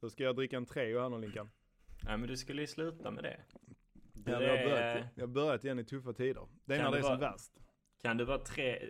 [0.00, 1.50] Då ska jag dricka en Treo här nu Linkan.
[2.02, 3.40] Nej men du skulle ju sluta med det.
[4.12, 6.46] Du Ja, jag, har börjat, jag har börjat igen i tuffa tider.
[6.64, 7.52] Det är när det är som vara- värst.
[8.02, 8.82] Kan du vara tre...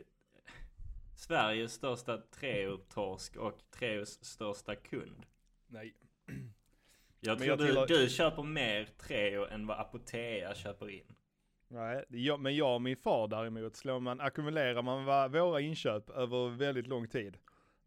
[1.16, 5.26] Sveriges största Treo-torsk och Treos största kund?
[5.66, 5.94] Nej.
[7.20, 11.14] Jag tror jag du, tillhör- du köper mer Treo än vad Apotea köper in.
[11.68, 16.48] Nej, jag, men jag och min far däremot, slår man, ackumulerar man våra inköp över
[16.48, 17.38] väldigt lång tid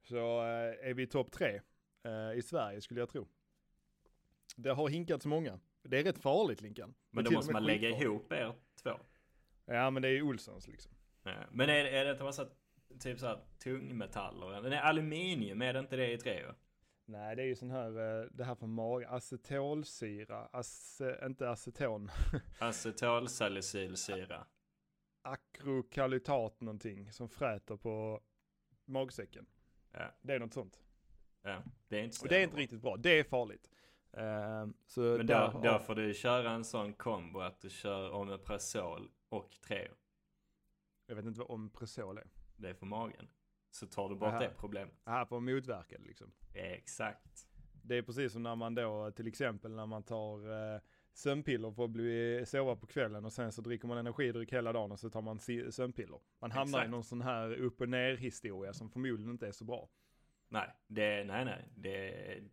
[0.01, 1.61] så eh, är vi topp tre
[2.03, 3.27] eh, i Sverige skulle jag tro.
[4.55, 5.59] Det har hinkats många.
[5.81, 6.93] Det är rätt farligt Linkan.
[7.09, 8.03] Men då måste man lägga skitfarligt.
[8.03, 8.99] ihop er två.
[9.65, 10.91] Ja men det är ju Olssons liksom.
[11.23, 11.35] Ja.
[11.51, 12.49] Men är, är det inte massa
[12.99, 14.61] typ så här tungmetaller?
[14.69, 16.53] Det är aluminium, är det inte det i Treo?
[17.05, 22.11] Nej det är ju sån här, eh, det här för mag, acetolsyra, ace, inte aceton,
[22.59, 24.45] Acetylsalicylsyra.
[25.21, 28.21] akrokalytat någonting som fräter på
[28.85, 29.45] magsäcken.
[29.91, 30.82] Ja, Det är något sånt.
[31.43, 31.63] Ja.
[31.87, 33.69] Det är inte så Och det är inte riktigt bra, det är farligt.
[34.13, 38.11] Eh, så Men där då, då får du köra en sån kombo att du kör
[38.11, 39.93] Omeprazol och Treo.
[41.07, 42.27] Jag vet inte vad Ompressol är.
[42.55, 43.27] Det är för magen.
[43.71, 44.39] Så tar du bort Aha.
[44.39, 44.95] det problemet.
[45.05, 46.31] Här för att motverka det liksom.
[46.53, 47.47] Exakt.
[47.83, 50.81] Det är precis som när man då till exempel när man tar eh,
[51.13, 54.91] sömnpiller för att bli, sova på kvällen och sen så dricker man energidryck hela dagen
[54.91, 55.39] och så tar man
[55.71, 56.19] sömnpiller.
[56.39, 56.87] Man hamnar Exakt.
[56.87, 59.89] i någon sån här upp och ner historia som förmodligen inte är så bra.
[60.53, 61.65] Nej, det, nej, nej.
[61.75, 62.43] Det,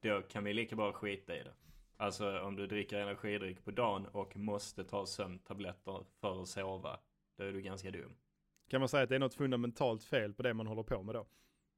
[0.00, 1.54] då kan vi lika bra skita i det.
[1.96, 7.00] Alltså om du dricker energidryck på dagen och måste ta sömntabletter för att sova.
[7.36, 8.16] Då är du ganska dum.
[8.68, 11.14] Kan man säga att det är något fundamentalt fel på det man håller på med
[11.14, 11.26] då?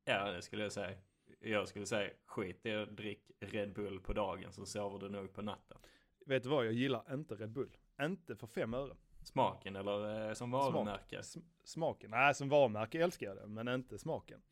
[0.04, 0.98] Ja, det skulle jag säga.
[1.40, 5.32] Jag skulle säga skit i att drick Red Bull på dagen så sover du nog
[5.32, 5.78] på natten.
[6.26, 7.76] Vet du vad, jag gillar inte Red Bull.
[8.02, 8.96] Inte för fem öre.
[9.22, 11.18] Smaken eller eh, som varumärke?
[11.18, 14.42] Sm- smaken, nej som varumärke älskar jag det, men inte smaken.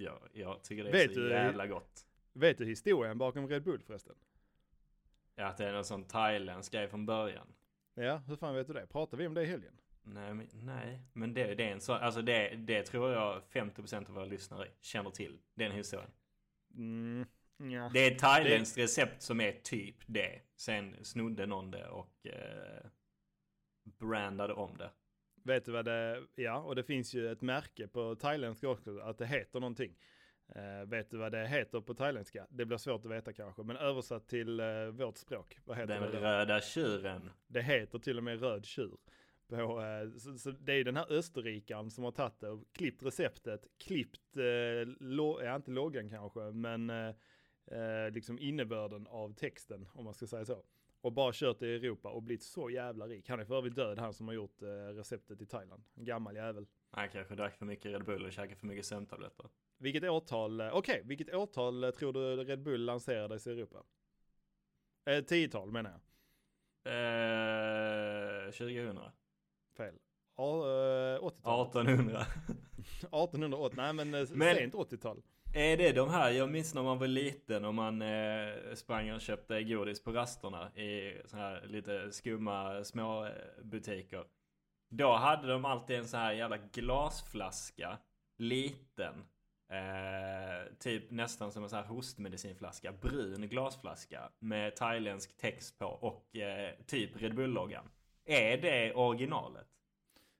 [0.00, 2.06] Ja, jag tycker det är Vet så du- jävla gott.
[2.32, 4.14] Vet du historien bakom Red Bull förresten?
[5.34, 7.46] Ja, att det är någon sån thailändsk grej från början.
[7.94, 8.86] Ja, hur fan vet du det?
[8.86, 9.80] Pratar vi om det i helgen?
[10.02, 14.08] Nej, men, nej, men det, det är en sån, alltså det, det tror jag 50%
[14.08, 15.38] av våra lyssnare känner till.
[15.54, 16.10] Den historien.
[16.74, 17.90] Mm, ja.
[17.94, 20.40] Det är ett thailändskt recept som är typ det.
[20.56, 22.86] Sen snodde någon det och eh,
[23.84, 24.90] brandade om det.
[25.48, 29.18] Vet du vad det, ja och det finns ju ett märke på thailändska också, att
[29.18, 29.96] det heter någonting.
[30.54, 32.46] Eh, vet du vad det heter på thailändska?
[32.50, 36.12] Det blir svårt att veta kanske, men översatt till eh, vårt språk, vad heter Den
[36.12, 36.20] det?
[36.20, 37.30] röda tjuren.
[37.46, 38.96] Det heter till och med röd tjur.
[39.48, 43.02] På, eh, så, så det är den här österrikaren som har tagit det och klippt
[43.02, 44.36] receptet, klippt,
[45.00, 46.92] lo, ja inte loggan kanske, men
[48.12, 50.64] liksom innebörden av texten om man ska säga så.
[51.00, 53.28] Och bara kört i Europa och blivit så jävla rik.
[53.28, 55.84] Han är för övrigt död han som har gjort eh, receptet i Thailand.
[55.94, 56.66] En gammal jävel.
[56.90, 59.48] Han kanske drack för mycket Red Bull och käkade för mycket sömntabletter.
[59.78, 63.82] Vilket årtal, eh, okej, vilket årtal eh, tror du Red Bull lanserades i Europa?
[65.04, 66.00] Eh, tiotal menar jag.
[68.46, 68.98] Eh, 2000.
[69.76, 69.94] Fel.
[70.36, 71.68] Ja, eh, 80-talet.
[71.76, 72.26] 1800.
[73.00, 74.26] 1880, nej men, Men-
[74.56, 75.22] sent 80-tal.
[75.52, 79.20] Är det de här, jag minns när man var liten och man eh, sprang och
[79.20, 83.32] köpte godis på rasterna i så här lite skumma små eh,
[83.62, 84.24] butiker.
[84.90, 87.98] Då hade de alltid en så här jävla glasflaska,
[88.38, 89.14] liten.
[89.70, 96.36] Eh, typ nästan som en sån här hostmedicinflaska, brun glasflaska med thailändsk text på och
[96.36, 97.88] eh, typ Red Bull-loggan.
[98.24, 99.68] Är det originalet?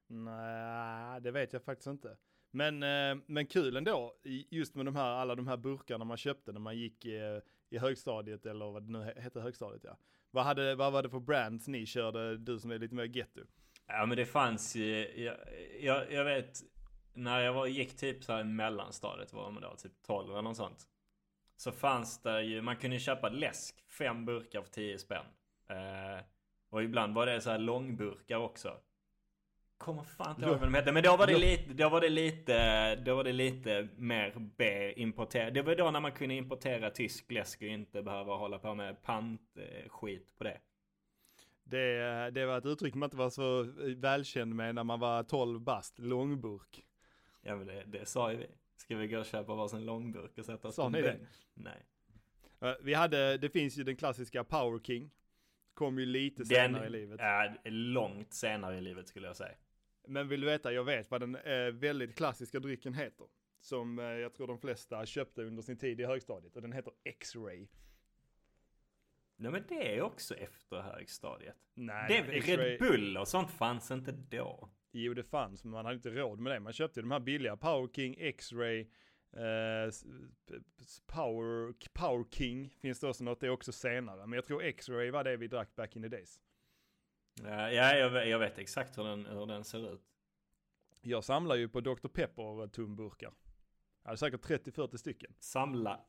[0.09, 2.17] Nej, det vet jag faktiskt inte.
[2.51, 4.15] Men, eh, men kul ändå,
[4.51, 7.79] just med de här, alla de här burkarna man köpte när man gick i, i
[7.79, 9.97] högstadiet eller vad det nu hette högstadiet ja.
[10.31, 13.41] Vad, hade, vad var det för brands ni körde, du som är lite mer getto?
[13.87, 15.37] Ja men det fanns ju, jag,
[15.81, 16.63] jag, jag vet
[17.15, 20.43] när jag var, gick typ så här i mellanstadiet var man då, typ 12 eller
[20.43, 20.89] något sånt.
[21.57, 25.27] Så fanns det ju, man kunde ju köpa läsk, fem burkar för 10 spänn.
[25.69, 26.25] Eh,
[26.71, 28.81] och ibland var det så här långburkar också.
[29.79, 30.93] Kommer fan inte ihåg vad de hette.
[30.93, 34.93] Men då var det lite, då var det lite, då var det lite mer B
[34.97, 35.55] importerat.
[35.55, 39.03] Det var då när man kunde importera tysk läsk och inte behöva hålla på med
[39.03, 40.59] pantskit på det.
[41.65, 43.63] Det, det var ett uttryck man inte var så
[43.97, 46.85] välkänd med när man var 12 bast, långburk.
[47.43, 48.47] Ja men det, det sa ju vi.
[48.77, 51.19] Ska vi gå och köpa varsin långburk och sätta oss Sa på ni det?
[51.55, 51.83] Nej.
[52.81, 55.11] Vi hade, det finns ju den klassiska Power King.
[55.75, 57.21] Kom ju lite senare i livet.
[57.21, 59.55] är långt senare i livet skulle jag säga.
[60.09, 63.27] Men vill du veta, jag vet vad den eh, väldigt klassiska drycken heter.
[63.61, 66.57] Som eh, jag tror de flesta köpte under sin tid i högstadiet.
[66.57, 67.67] Och den heter X-Ray.
[69.37, 71.57] Nej men det är också efter högstadiet.
[71.75, 74.71] Nej, det, Red Bull och sånt fanns inte då.
[74.93, 76.61] Jo, det fanns, men man hade inte råd med det.
[76.61, 78.87] Man köpte de här billiga Power King, X-Ray,
[79.89, 80.05] s-
[81.07, 84.27] Power, Power King finns det också något, det är också senare.
[84.27, 86.41] Men jag tror X-Ray var det vi drack back in the days.
[87.45, 90.03] Ja, ja jag, vet- jag vet exakt hur den, hur den ser ut.
[91.03, 92.09] Jag samlar ju på Dr.
[92.09, 93.33] Pepper tumburkar.
[94.03, 95.35] Jag hade säkert 30-40 stycken.
[95.39, 96.01] Samlare.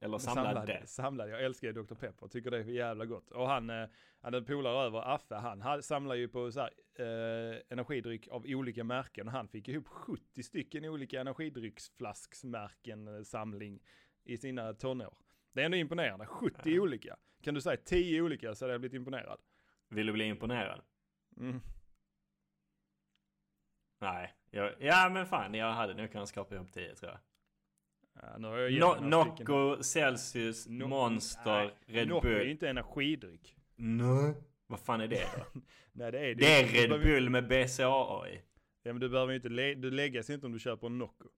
[0.00, 0.48] Eller samlade.
[0.54, 1.30] Samlade, samlade.
[1.30, 1.94] Jag älskar ju Dr.
[1.94, 3.30] Pepper, tycker det är jävla gott.
[3.30, 3.88] Och han, eh, han
[4.20, 8.44] hade en polare över, Affe, han ha- samlar ju på så här, eh, energidryck av
[8.46, 9.26] olika märken.
[9.26, 13.82] Och han fick ihop 70 stycken olika energidrycksflasksmärken eh, samling
[14.24, 15.14] i sina tonår.
[15.52, 16.82] Det är ändå imponerande, 70 Ja.
[16.82, 17.16] olika.
[17.42, 19.40] Kan du säga 10 olika så hade jag blivit imponerad.
[19.88, 20.80] Vill du bli imponerad?
[21.36, 21.60] Mm.
[24.00, 24.34] Nej.
[24.50, 27.20] Jag, ja men fan, jag hade nog kunnat skapa ihop 10 tror jag.
[28.22, 29.08] Ja, nu har jag No.
[29.08, 32.48] Nocco, Celsius, No- Monster, nej, Red Nocco är ju Bull.
[32.50, 33.56] inte energidryck.
[33.76, 34.34] Nej.
[34.66, 35.60] Vad fan är det då?
[35.92, 38.42] Nej det är det det är Red Bull med BCAA i.
[38.82, 41.28] Ja men du behöver ju inte, lä- du läggas inte om du köper en Nocco.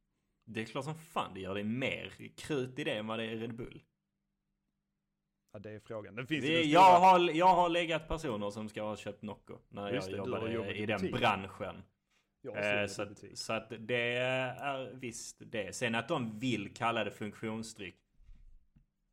[0.44, 3.24] Det är klart som fan det gör det mer krut i det än vad det
[3.24, 3.82] är i Red Bull.
[5.52, 6.14] Ja det är frågan.
[6.14, 9.58] Det finns den jag, stora- har, jag har legat personer som ska ha köpt Nocco
[9.68, 11.82] när Just jag det, jobbade i i den branschen.
[12.56, 15.74] Eh, så, att, så att det är visst det.
[15.74, 17.96] Sen att de vill kalla det funktionsdryck.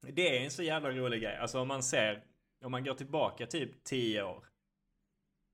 [0.01, 1.37] Det är en så jävla rolig grej.
[1.37, 2.23] Alltså om man ser,
[2.61, 4.45] om man går tillbaka typ 10 år.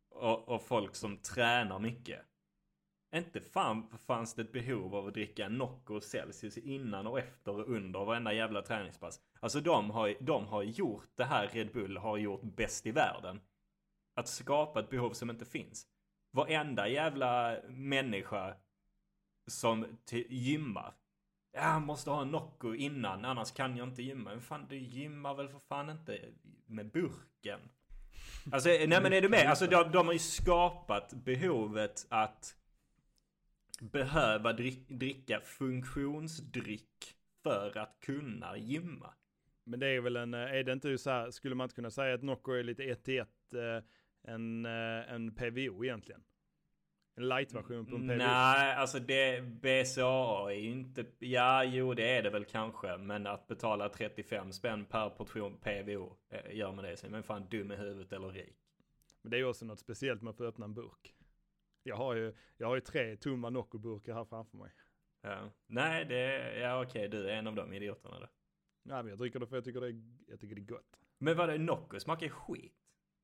[0.10, 2.20] Och, och folk som tränar mycket.
[3.16, 7.52] Inte fan fanns det ett behov av att dricka Nocco och Celsius innan och efter
[7.52, 9.20] och under varenda jävla träningspass.
[9.40, 13.42] Alltså de har, de har gjort det här Red Bull har gjort bäst i världen.
[14.16, 15.88] Att skapa ett behov som inte finns.
[16.32, 18.56] Varenda jävla människa
[19.48, 19.86] som
[20.30, 20.94] gymmar.
[21.54, 24.30] Ja, jag måste ha en Nocco innan, annars kan jag inte gymma.
[24.30, 26.20] Men fan, du gymmar väl för fan inte
[26.66, 27.60] med burken?
[28.52, 29.50] Alltså, nej men är du med?
[29.50, 32.56] Alltså de, de har ju skapat behovet att
[33.82, 39.14] behöva drick, dricka funktionsdryck för att kunna gymma.
[39.64, 41.92] Men det är väl en, eh, är det inte så här, skulle man inte kunna
[41.92, 43.54] säga att Nocco är lite 1 till 1
[44.24, 46.24] en, eh, en PVO egentligen?
[47.16, 48.18] En light-version på en PVO?
[48.18, 51.06] Nej, alltså det BCAA är ju inte...
[51.20, 52.98] Ja, jo det är det väl kanske.
[52.98, 57.04] Men att betala 35 spänn per portion PVO eh, gör man det.
[57.04, 58.58] Är man fan dum i huvudet eller rik.
[59.22, 61.14] Men det är ju också något speciellt med att få öppna en burk.
[61.84, 64.72] Jag har ju, jag har ju tre tomma Nocco-burkar här framför mig.
[65.22, 65.52] Ja.
[65.68, 66.56] Nej, det...
[66.60, 68.28] Ja okej, du är en av de idioterna då.
[68.84, 71.00] Nej men jag dricker det för jag tycker det är, jag tycker det är gott.
[71.18, 72.74] Men vad det Nocco smakar skit.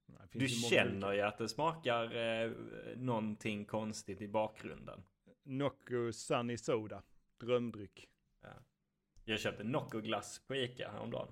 [0.06, 2.51] Nej, Du känner ju att det smakar eh,
[2.95, 5.04] någonting konstigt i bakgrunden.
[5.44, 7.04] Nocco Sunny Soda,
[7.38, 8.09] drömdryck.
[9.25, 11.27] Jag köpte Nocco glass på Ica häromdagen.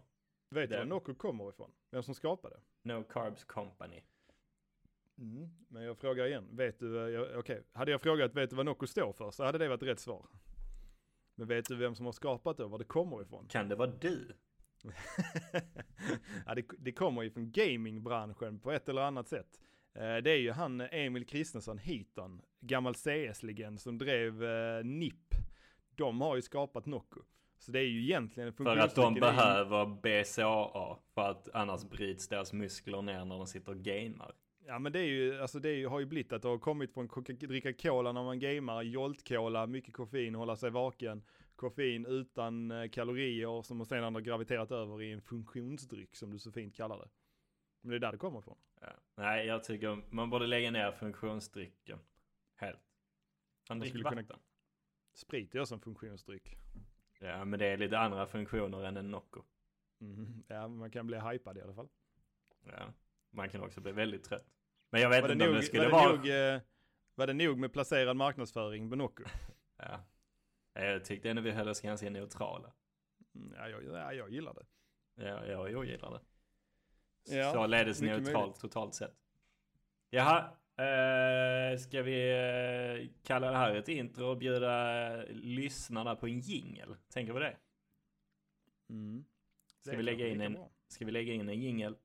[0.50, 1.72] Vet du var Nocco kommer ifrån?
[1.92, 2.60] Vem som skapade?
[2.82, 4.04] No Carbs Company.
[5.18, 5.50] Mm.
[5.68, 8.88] Men jag frågar igen, vet du, eh, okej, hade jag frågat vet du vad Nocco
[8.88, 10.26] står för så hade det varit rätt svar.
[11.36, 13.48] Men vet du vem som har skapat det, var det kommer ifrån?
[13.48, 14.36] Kan det vara du?
[16.46, 19.60] ja, det, det kommer ju från gamingbranschen på ett eller annat sätt.
[19.94, 25.36] Eh, Det är ju han eh, Emil Kristensson Heaton, gammal CS-legend som drev eh, NIP.
[25.96, 27.22] De har ju skapat Nocco.
[27.58, 30.98] Så det är ju egentligen en För att de behöver BCAA.
[31.14, 34.34] För att annars bryts deras muskler ner när de sitter och gamar.
[34.68, 36.94] Ja men det är ju, alltså det ju, har ju blivit att det har kommit
[36.94, 37.08] från
[37.40, 41.24] dricka cola när man gamar, Jolt-cola, mycket koffein, hålla sig vaken,
[41.56, 46.40] koffein utan eh, kalorier som man sedan har graviterat över i en funktionsdryck som du
[46.40, 47.10] så fint kallar det.
[47.82, 48.58] Men det är där det kommer ifrån.
[48.82, 48.88] Ja.
[49.16, 52.00] Nej, jag tycker man borde lägga ner funktionsdrycken.
[52.56, 52.80] Helt.
[53.70, 54.40] Man dricker skulle kunna- vatten.
[55.14, 56.58] Sprit är en funktionsdryck.
[57.20, 59.44] Ja, men det är lite andra funktioner än en Nocco.
[60.02, 60.44] Mm.
[60.48, 61.88] Ja, man kan bli hypad i alla fall.
[62.64, 62.94] Ja.
[63.36, 64.46] Man kan också bli väldigt trött.
[64.92, 66.16] Men jag vet Var inte om nog, det skulle var, det vara...
[66.16, 66.62] nog, eh,
[67.16, 69.24] var det nog med placerad marknadsföring på Nocco?
[69.78, 70.00] Ja.
[70.74, 72.74] Jag tyckte ändå vi höll oss ganska neutrala.
[73.36, 74.66] Mm, Ja, jag, ja, jag gillar det.
[75.26, 76.22] Ja, jag, jag gillar det.
[77.38, 78.60] Ja, Således neutralt möjligt.
[78.60, 79.16] totalt sett.
[80.10, 80.40] Jaha,
[80.78, 86.40] eh, ska vi eh, kalla det här ett intro och bjuda eh, lyssnarna på en
[86.40, 86.96] jingel?
[87.14, 87.58] Tänker vi det?
[88.90, 89.26] Mm.
[89.82, 90.70] Ska Det vi lägga in en, bra.
[90.88, 91.96] ska vi lägga in en jingel?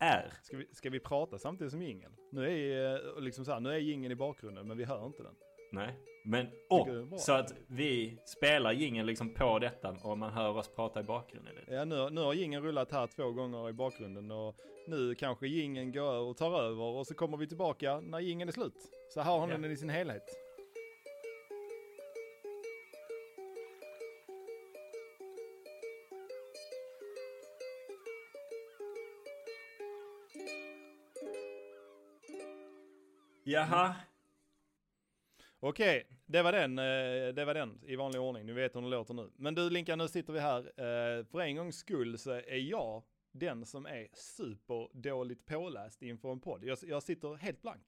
[0.00, 0.32] R.
[0.42, 2.10] Ska vi, ska vi prata samtidigt som jingel?
[2.32, 5.22] Nu är eh, liksom så här, nu är jingeln i bakgrunden men vi hör inte
[5.22, 5.34] den.
[5.72, 10.56] Nej, men är och så att vi spelar jingeln liksom på detta och man hör
[10.56, 11.74] oss prata i bakgrunden lite.
[11.74, 14.56] Ja, nu, nu har jingeln rullat här två gånger i bakgrunden och
[14.88, 18.48] nu kanske jingeln går över och tar över och så kommer vi tillbaka när jingeln
[18.48, 18.90] är slut.
[19.14, 19.58] Så här har ni Ja.
[19.58, 20.22] den i sin helhet.
[33.44, 33.94] Jaha,
[35.60, 38.46] Okej, det var den, eh, det var den i vanlig ordning.
[38.46, 39.30] Ni vet hur den låter nu.
[39.36, 40.58] Men du Linka, nu sitter vi här.
[40.60, 46.40] Eh, För en gångs skull så är jag den som är superdåligt påläst inför en
[46.40, 46.64] podd.
[46.64, 47.82] Jag, jag sitter helt blank.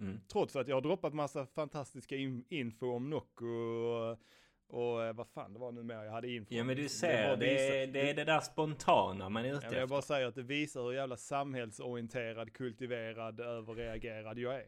[0.00, 0.20] Mm.
[0.32, 4.18] Trots att jag har droppat massa fantastiska in, info om Nocco och,
[4.66, 7.36] och eh, vad fan det var nu mer jag hade info Ja men du ser,
[7.36, 9.80] det visar- är, det är det där spontana man är ute Ja, efter.
[9.80, 14.66] jag bara säger att det visar hur jävla samhällsorienterad, kultiverad, överreagerad jag är.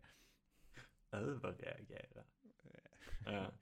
[1.12, 2.24] Överreagera.
[3.26, 3.52] Ja.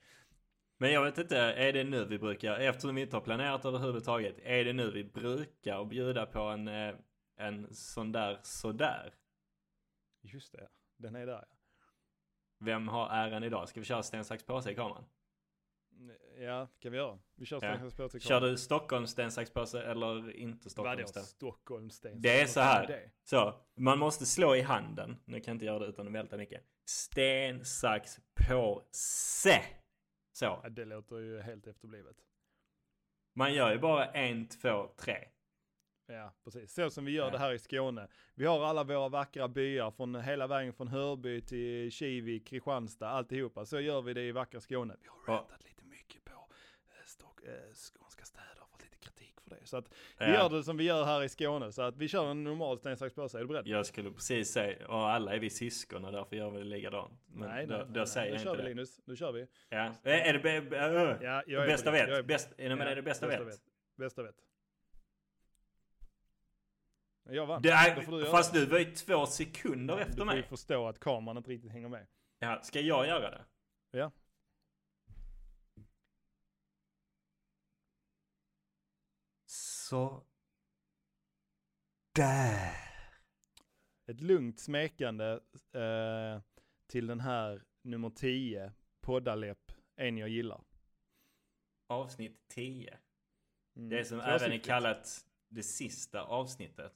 [0.79, 4.39] Men jag vet inte, är det nu vi brukar, eftersom vi inte har planerat överhuvudtaget,
[4.43, 6.95] är det nu vi brukar bjuda på en, eh,
[7.37, 9.15] en sån där sådär?
[10.23, 11.57] Just det, den är där ja.
[12.59, 13.69] Vem har äran idag?
[13.69, 15.05] Ska vi köra sten, sax, påse i kameran?
[16.39, 17.19] Ja, kan vi göra.
[17.37, 17.77] Vi kör Ja.
[17.77, 21.27] Sten Sport Kör du Stockholm sten, sax, påse eller inte Stockholm Vadå?
[21.27, 22.23] Stockholm Sten?
[22.23, 23.11] Det är så här.
[23.25, 25.17] Så, man måste slå i handen.
[25.25, 26.65] Nu kan jag inte göra det utan att välta mycket.
[26.85, 28.19] Sten, sax,
[28.49, 29.63] påse!
[30.33, 30.45] Så.
[30.45, 32.17] Ja, det låter ju helt efterblivet.
[33.35, 35.29] Man gör ju bara en, två, tre.
[36.07, 36.73] Ja, precis.
[36.75, 37.31] Så som vi gör Ja.
[37.31, 38.09] det här i Skåne.
[38.35, 43.67] Vi har alla våra vackra byar från hela vägen från Hörby till Kivik, Kristianstad, alltihopa.
[43.67, 44.97] Så gör vi det i vackra Skåne.
[45.01, 45.33] Vi har Ja.
[45.33, 49.67] rantat lite mycket på eh, Stock, eh, skånska städer och fått lite kritik för det.
[49.67, 49.85] Så att
[50.19, 50.33] vi Ja.
[50.35, 51.73] gör det som vi gör här i Skåne.
[51.73, 53.39] Så att vi kör en normal sten, sax, påse.
[53.39, 53.67] Är du beredd?
[53.67, 57.13] Jag skulle precis säga, och alla är vi syskon och därför gör vi det likadant.
[57.27, 58.75] Men nej, då, nej, då nej, säger Nu jag kör inte vi det.
[58.75, 59.47] Linus, nu kör vi.
[59.69, 59.93] Ja.
[60.03, 61.97] Är det be, be, ö, Ja, jag är bästa.
[61.99, 62.27] Jag är- vet?
[62.27, 63.61] Bäst, är det, men Ja, är det bästa vet?
[63.97, 64.35] Bästa vet.
[67.33, 67.63] Jag vann.
[67.63, 68.61] Det är, du fast det.
[68.61, 70.43] du var ju två sekunder Du efter ju mig.
[70.43, 72.07] förstå att kameran inte riktigt hänger med.
[72.39, 73.45] Ja, ska jag göra det?
[73.91, 74.11] Ja.
[79.91, 80.23] Så.
[82.15, 82.73] Där.
[84.07, 85.41] Ett lugnt smekande
[85.73, 86.43] eh,
[86.87, 90.65] till den här nummer 10, poddaläpp, en jag gillar.
[91.87, 92.99] Avsnitt 10.
[93.77, 93.89] Mm.
[93.89, 96.93] Det som även är kallat det sista avsnittet.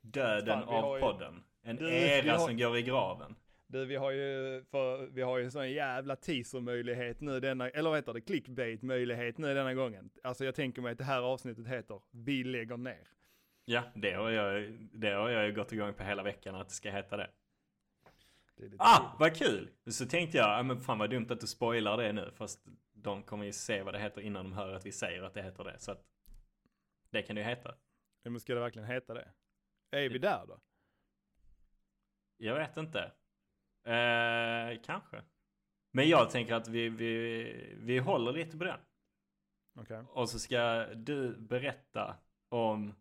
[0.00, 1.44] Döden Fan, av podden.
[1.62, 3.36] En era har- som går i graven.
[3.72, 7.90] Du, vi har ju, för, vi har ju en sån jävla teaser-möjlighet nu denna, eller
[7.90, 10.10] vad heter det, clickbait-möjlighet nu denna gången.
[10.22, 13.08] Alltså jag tänker mig att det här avsnittet heter Vi lägger ner.
[13.64, 16.74] Ja, det har jag, det har jag ju gått igång på hela veckan att det
[16.74, 17.30] ska heta det.
[18.56, 19.16] Det Ah, kul.
[19.18, 19.70] vad kul!
[19.86, 22.30] Så tänkte jag, ah, men fan vad dumt att du spoilar det nu.
[22.34, 22.60] Fast
[22.92, 25.42] de kommer ju se vad det heter innan de hör att vi säger att det
[25.42, 25.78] heter det.
[25.78, 26.04] Så att
[27.10, 27.74] det kan det ju heta.
[28.24, 29.28] Men ska det verkligen heta det?
[29.90, 30.60] Är vi där då?
[32.36, 33.12] Jag vet inte.
[33.84, 35.22] Eh, kanske.
[35.90, 38.78] Men jag tänker att vi, vi, vi håller lite på den.
[39.80, 40.04] Okej.
[40.08, 42.16] Och så ska du berätta
[42.48, 42.94] om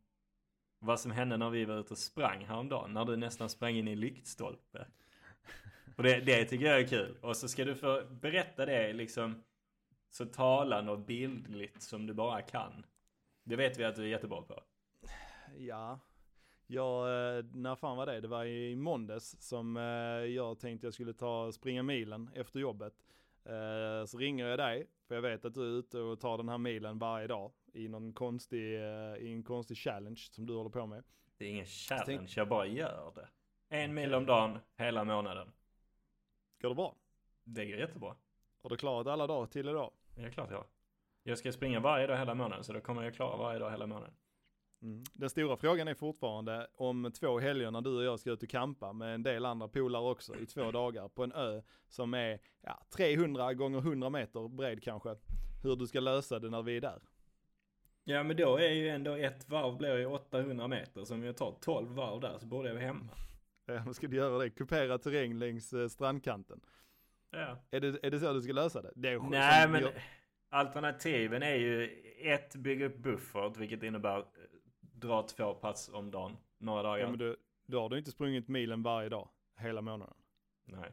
[0.79, 2.93] vad som hände när vi var ute och sprang häromdagen.
[2.93, 4.87] När du nästan sprang in i en lyktstolpe.
[5.97, 7.17] Och det, det tycker jag är kul.
[7.21, 9.43] Och så ska du få berätta det liksom
[10.09, 12.85] så talande och bildligt som du bara kan.
[13.43, 14.63] Det vet vi att du är jättebra på.
[15.57, 15.99] Ja,
[16.71, 18.21] ja, eh, när fan var det?
[18.21, 19.83] Det var i måndags som eh,
[20.35, 22.93] jag tänkte jag skulle ta springa milen efter jobbet.
[23.45, 26.49] Eh, Så ringer jag dig, för jag vet att du är ute och tar den
[26.49, 28.73] här milen varje dag i någon konstig,
[29.19, 31.03] i en konstig challenge som du håller på med.
[31.37, 33.27] Det är ingen challenge, tänk- jag bara gör det.
[33.69, 35.51] En mil om dagen, hela månaden.
[36.61, 36.95] Går det bra?
[37.43, 38.15] Det går jättebra.
[38.63, 39.91] Har du klarat alla dagar till idag?
[40.15, 40.65] Det är klart jag har.
[41.23, 43.87] Jag ska springa varje dag hela månaden, så då kommer jag klara varje dag hela
[43.87, 44.13] månaden.
[44.81, 45.03] Mm.
[45.13, 48.49] Den stora frågan är fortfarande om två helger när du och jag ska ut och
[48.49, 52.39] campa med en del andra polare också i två dagar på en ö som är
[52.61, 55.15] ja, 300 gånger 100 meter bred kanske.
[55.63, 56.99] Hur du ska lösa det när vi är där.
[58.03, 61.03] Ja men då är ju ändå ett varv blir ju 800 meter.
[61.03, 63.09] Så om jag tar 12 varv där så borde jag vara hemma.
[63.65, 64.49] Ja, men ska du göra det?
[64.49, 66.61] Kupera terräng längs eh, strandkanten.
[67.31, 67.57] Ja.
[67.71, 68.91] Är det, är det så du ska lösa det?
[68.95, 69.91] det Nej men jag-
[70.49, 71.89] alternativen är ju
[72.21, 74.25] ett, bygga upp buffert vilket innebär
[75.01, 76.37] dra två pass om dagen.
[76.57, 76.97] Några dagar.
[76.97, 80.15] Ja, men du, då har du inte sprungit milen varje dag hela månaden.
[80.65, 80.91] Nej.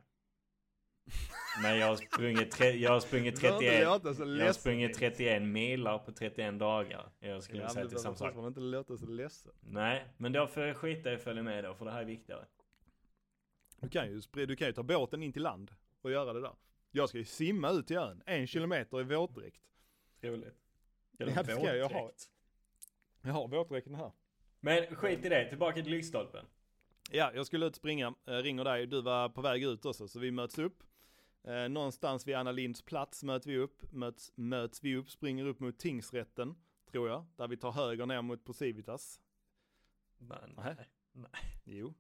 [1.62, 3.87] Men jag har sprungit, tre, jag har sprungit Du behöver inte 31.
[3.87, 7.11] låta så Jag har sprungit 31 milar på 31 dagar.
[7.19, 8.35] Jag skulle Ja, säga till du samma sak.
[8.37, 9.53] inte låta så ledsen.
[9.61, 12.05] Nej, men då får jag skita i att följa med då för det här är
[12.05, 12.45] viktigare.
[13.81, 15.71] Du kan, ju, du kan ju ta båten in till land
[16.03, 16.55] och göra det där.
[16.91, 19.62] Jag ska ju simma ut till ön, en kilometer i våtdräkt.
[20.21, 20.55] Trevligt.
[21.19, 22.11] Ja, det ska jag ha.
[23.23, 24.13] Jag har våtdräkten här.
[24.61, 26.47] Men skit i det, tillbaka till lyktstolpen.
[27.11, 30.19] Ja, jag skulle ut springa, eh, ringer dig, du var på väg ut också, så
[30.19, 30.83] vi möts upp.
[31.45, 35.61] Eh, någonstans vid Anna Linds plats möts vi upp, möts, möts vi upp, springer upp
[35.61, 36.55] mot tingsrätten,
[36.91, 39.21] tror jag, där vi tar höger ner mot Procivitas.
[40.19, 40.77] Men, Nej.
[41.13, 41.61] nej.
[41.65, 41.95] Jo.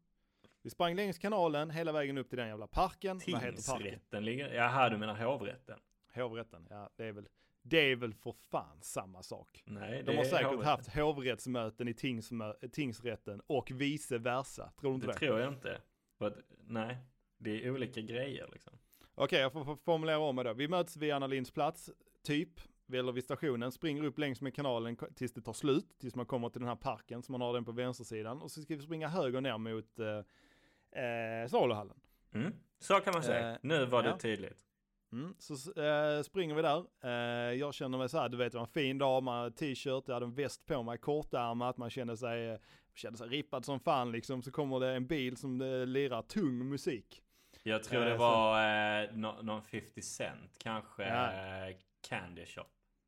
[0.62, 3.20] Vi sprang längs kanalen hela vägen upp till den jävla parken.
[3.26, 3.82] Vad heter parken?
[3.82, 5.78] Tingsrätten ligger, jaha du menar hovrätten?
[6.14, 6.66] Hovrätten.
[6.70, 7.28] Ja, det är väl,
[7.68, 9.62] det är väl för fan samma sak.
[9.66, 10.66] Nej, De har säkert hovrätten.
[10.70, 14.72] haft hovrättsmöten i tingsmö- tingsrätten och vice versa.
[14.80, 15.18] Tror du inte Det det?
[15.18, 15.80] tror jag inte.
[16.18, 16.96] Att, nej,
[17.38, 18.72] det är olika grejer liksom.
[19.14, 20.52] Okej, jag får, formulera om mig då.
[20.52, 21.90] Vi möts vid Anna Linds plats,
[22.22, 22.60] typ,
[22.92, 26.48] eller vid stationen, springer upp längs med kanalen tills det tar slut, tills man kommer
[26.48, 28.42] till den här parken, så man har den på vänstersidan.
[28.42, 32.00] Och så ska vi springa höger ner mot eh, eh, Saluhallen.
[32.34, 32.52] Mm.
[32.78, 33.50] Så kan man säga.
[33.52, 34.18] Eh, nu var det ja.
[34.18, 34.67] tydligt.
[35.12, 36.84] Mm, så eh, springer vi där.
[37.04, 39.56] Eh, jag känner mig så här, du vet, det var en fin dag, man hade
[39.56, 42.58] t-shirt, jag hade en väst på mig, kortärmat, man kände sig,
[42.94, 44.42] kände sig rippad som fan liksom.
[44.42, 47.22] Så kommer det en bil som eh, lirar tung musik.
[47.62, 48.62] Jag tror det var
[49.04, 51.72] eh, nå- någon 50 Cent, kanske Ja.
[52.08, 52.64] Candy Shop.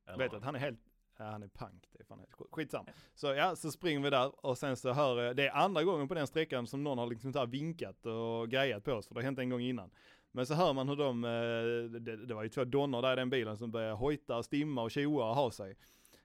[0.07, 0.81] Eller Vet att han är helt,
[1.19, 2.89] ja, han är pank, det är fan helt skit- skitsamma.
[3.15, 6.09] Så ja, så springer vi där och sen så hör jag, det är andra gången
[6.09, 9.19] på den sträckan som någon har liksom så vinkat och grejat på oss, för det
[9.21, 9.91] har hänt en gång innan.
[10.33, 13.17] Men så hör man hur de, eh, det, det var ju två donnor där i
[13.17, 15.77] den bilen som började hojta, stimma och tjoa och ha sig.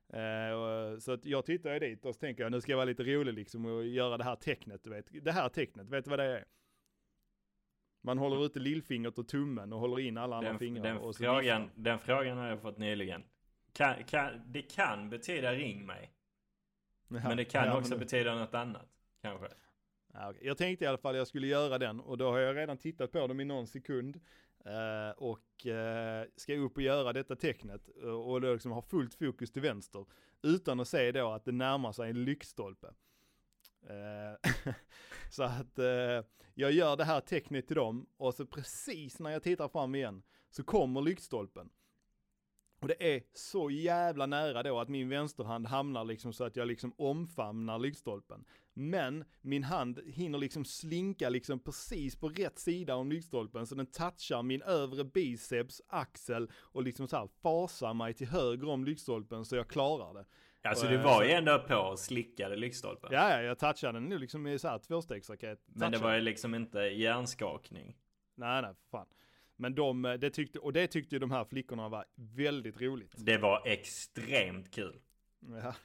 [0.09, 2.85] Eh, så att jag tittar ju dit och så tänker jag nu ska jag vara
[2.85, 5.24] lite rolig liksom och göra det här tecknet, du vet.
[5.25, 6.45] Det här tecknet, vet du vad det är?
[8.01, 10.83] Man håller ute lillfingret och tummen och håller in alla andra den, fingrar.
[10.83, 13.24] den, och så frågan, den frågan har jag fått nyligen.
[13.74, 16.12] Kan, kan, det kan betyda ring mig.
[17.07, 18.89] Ja, men det kan ja, också men- betyda något annat.
[19.21, 19.47] Kanske.
[20.41, 23.12] Jag tänkte i alla fall jag skulle göra den och då har jag redan tittat
[23.12, 24.19] på dem i någon sekund.
[24.65, 29.13] eh, och eh, ska upp och göra detta tecknet eh, och då liksom ha fullt
[29.13, 30.05] fokus till vänster.
[30.41, 32.88] Utan att se då att det närmar sig en lyktstolpe.
[33.89, 34.51] Eh,
[35.31, 39.43] så att eh, jag gör det här tecknet till dem och så precis när jag
[39.43, 41.69] tittar fram igen så kommer lyktstolpen.
[42.81, 46.67] Och det är så jävla nära då att min vänsterhand hamnar liksom så att jag
[46.67, 48.45] liksom omfamnar lyktstolpen.
[48.77, 53.86] Men min hand hinner liksom slinka liksom precis på rätt sida om lyktstolpen så den
[53.86, 59.46] touchar min övre biceps, axel och liksom så här fasar mig till höger om lyktstolpen
[59.46, 60.25] så jag klarar det.
[60.70, 63.10] Alltså du eh, var ju ändå på och slickade lyktstolpen.
[63.13, 65.60] Ja, ja, jag touchade den nu liksom i så här tvåstegsraket.
[65.65, 67.97] Men det var ju liksom inte hjärnskakning.
[68.36, 69.08] Nej, nej, för fan.
[69.56, 73.13] Men de, eh, det tyckte, och det tyckte ju de här flickorna var väldigt roligt.
[73.17, 74.99] Det var extremt kul.
[75.39, 75.76] Ja.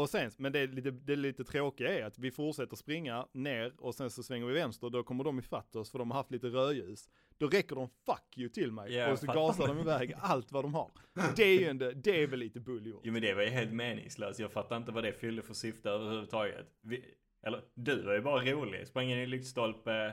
[0.00, 3.72] Och sen, men det, är lite, det lite tråkiga är att vi fortsätter springa ner
[3.78, 6.30] och sen så svänger vi vänster, då kommer de ifatt oss för de har haft
[6.30, 7.08] lite rödljus.
[7.38, 10.64] Då räcker de fuck you till mig Ja, och så gasar de iväg allt vad
[10.64, 10.90] de har.
[11.36, 13.00] Det är ju ändå, det är väl lite bull gjort.
[13.04, 14.40] Jo men det var ju helt meningslöst.
[14.40, 16.66] Jag fattar inte vad det fyllde för syfte överhuvudtaget.
[16.80, 17.04] Vi,
[17.42, 18.86] eller du var ju bara rolig.
[18.86, 20.12] Sprang in i lyktstolpe,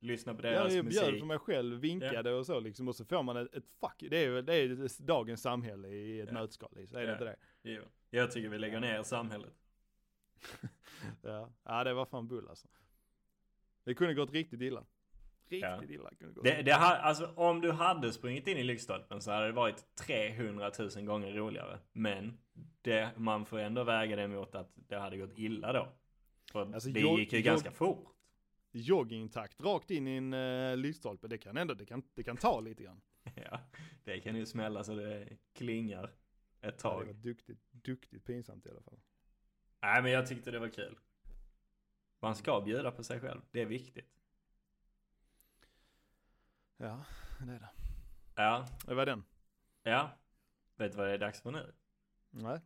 [0.00, 1.18] lyssna på deras Jag bjöd musik.
[1.20, 4.18] för mig själv, vinkade och så liksom och så får man ett, ett fuck, det
[4.18, 6.40] är ju det är dagens samhälle i ett Ja.
[6.40, 7.12] nötskal, så är det Ja.
[7.12, 7.36] inte det?
[7.62, 7.82] Jo.
[8.10, 9.52] Jag tycker vi lägger ner samhället.
[11.22, 11.50] Ja.
[11.64, 12.68] ja, det var fan bull alltså.
[13.84, 14.84] Det kunde gått riktigt illa.
[15.48, 15.82] Riktigt Ja.
[15.88, 16.44] illa kunde gått.
[16.44, 19.84] Det, det ha, alltså om du hade sprungit in i lyktstolpen så hade det varit
[19.96, 21.78] 300 000 gånger roligare.
[21.92, 22.38] Men
[22.82, 25.88] det, man får ändå väga det mot att det hade gått illa då.
[26.52, 28.08] För Alltså, det gick ju jag- ganska fort.
[28.72, 32.60] joggingtakt rakt in i en uh, lyktstolpe, det kan ändå, det kan, det kan ta
[32.60, 33.00] lite grann.
[33.50, 33.60] Ja,
[34.04, 36.10] det kan ju smälla så det klingar
[36.60, 37.06] ett Ja, det tag.
[37.06, 39.00] var duktigt, duktigt pinsamt i alla fall.
[39.82, 40.98] Nej men jag tyckte det var kul.
[42.20, 43.40] Man ska bjuda på sig själv.
[43.50, 44.20] Det är viktigt.
[46.76, 47.04] Ja,
[47.46, 47.70] det är det.
[48.34, 49.24] Ja, Det var den.
[49.82, 50.10] ja.
[50.76, 51.72] Vet du vad det är dags för nu?
[52.30, 52.60] Nej.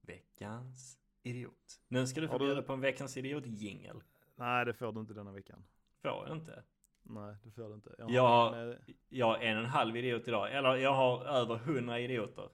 [0.00, 1.80] Veckans idiot.
[1.88, 4.02] Nu ska du få du- bjuda på en veckans idiot jingel.
[4.36, 5.64] Nej, det får du inte denna veckan.
[6.02, 6.64] Får jag inte?
[7.02, 7.94] Nej, det får du inte.
[7.98, 8.56] Jag Ja.
[8.56, 8.76] en, eh,
[9.08, 10.52] Jag har en och en halv idiot idag.
[10.52, 12.48] Eller jag har över hundra idioter.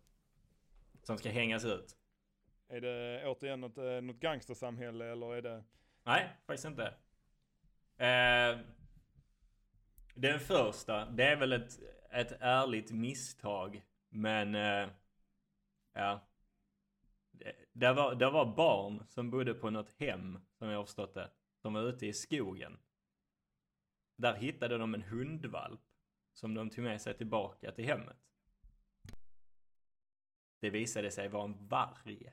[1.02, 1.94] Som ska hängas ut.
[2.70, 5.64] är det återigen något, eh, något gangstersamhälle eller är det?
[6.04, 6.87] Nej, faktiskt inte.
[7.96, 8.58] Eh,
[10.14, 11.72] den första, det är väl ett,
[12.11, 13.82] ett ärligt misstag.
[14.08, 14.88] Men, eh,
[15.92, 16.20] ja.
[17.30, 21.14] Det, det, var, det var barn som bodde på något hem, som jag har förstått
[21.14, 21.30] det.
[21.62, 22.78] De var ute i skogen.
[24.18, 25.81] Där hittade de en hundvalp.
[26.33, 28.16] Som de tog med sig tillbaka till hemmet.
[30.61, 32.33] Det visade sig vara en varg.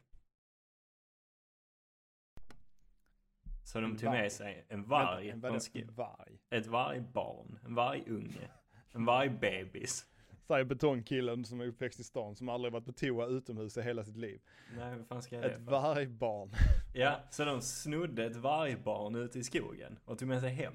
[3.63, 6.39] Så de En tog med sig en varg En, sko- En varg.
[6.49, 8.49] ett vargbarn, en vargunge,
[8.91, 10.05] en vargbebis.
[10.47, 14.03] Säger betongkillen som är uppväxt i stan som aldrig varit på toa utomhus i hela
[14.03, 14.41] sitt liv.
[14.75, 16.51] Nej, vad fan ska jag Ett vargbarn.
[16.93, 20.73] Ja, så de snodde ett vargbarn ute i skogen och tog med sig hem.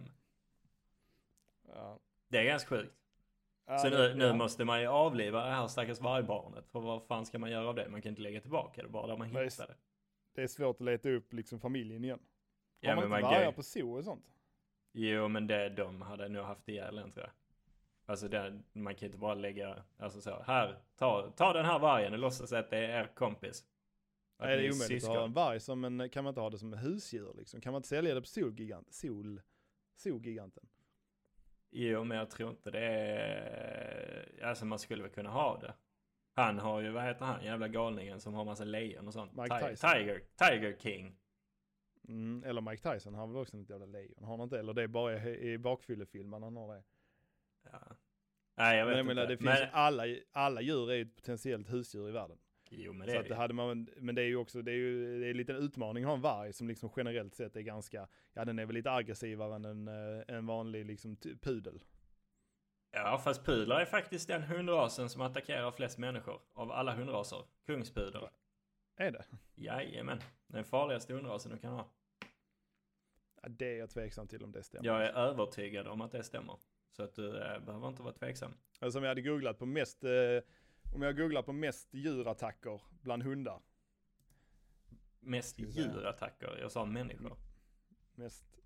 [1.75, 1.99] Ja.
[2.29, 2.95] Det är ganska sjukt.
[3.67, 6.69] Ja, så nu, nu måste man ju avliva det här stackars vargbarnet.
[6.69, 7.89] För vad fan ska man göra av det?
[7.89, 9.79] Man kan inte lägga tillbaka det bara där man Nej, hittade det.
[10.35, 12.19] Det är svårt att leta upp liksom familjen igen.
[12.81, 14.25] Ja, Har man inte vargar på zoo och sånt?
[14.93, 17.33] Jo, men det, de hade nog haft ihjäl en tror jag.
[18.07, 22.13] Alltså det, man kan inte bara lägga, alltså så, här, ta, ta den här vargen
[22.13, 23.65] och låtsas att det är er kompis.
[24.37, 25.17] Att Nej, det är omöjligt att syskon.
[25.17, 27.61] ha en varg som en, kan man inte ha det som husdjur liksom?
[27.61, 29.41] Kan man inte sälja det på Solgigant, Sol,
[29.97, 30.69] Solgiganten?
[31.71, 34.45] Jo, men jag tror inte det är...
[34.45, 35.75] Alltså man skulle väl kunna ha det.
[36.33, 39.33] Han har ju, vad heter han, jävla galningen som har massa lejon och sånt.
[39.37, 39.91] Mike Tyson.
[39.91, 41.17] Tiger, Tiger King.
[42.09, 44.25] Mm, eller Mike Tyson, han har väl också något jävla lejon?
[44.25, 44.59] Har han inte?
[44.59, 46.83] Eller det är bara i, bakfyllefilmen han har det.
[47.73, 47.81] Ja.
[48.57, 49.33] Nej, jag Men vet menar, inte.
[49.33, 52.39] det finns alla, alla djur är ett potentiellt husdjur i världen.
[52.73, 54.77] Jo, men det Så är det hade man, men det är ju också, det är
[54.77, 57.61] ju det är en liten utmaning att ha en varg som liksom generellt sett är
[57.61, 61.81] ganska, ja den är väl lite aggressivare än en, eh, en vanlig liksom pudel.
[62.93, 67.45] Ja, fast pudlar är faktiskt den hundrasen som attackerar flest människor av alla hundraser.
[67.67, 68.29] Kungspudel.
[68.97, 69.25] Är det?
[69.55, 70.21] Jajamän.
[70.47, 71.91] Den farligaste hundrasen du kan ha.
[73.43, 74.87] Ja, det är jag tveksam till om det stämmer.
[74.87, 76.57] Jag är övertygad om att det stämmer.
[76.91, 78.53] Så att du eh, behöver inte vara tveksam.
[78.79, 80.11] Alltså om jag hade googlat på mest, eh,
[80.93, 83.63] om jag googlar på mest djurattacker bland hundar.
[85.21, 86.59] Mest djurattacker.
[86.61, 87.37] Jag sa människor.
[88.15, 88.59] Mest,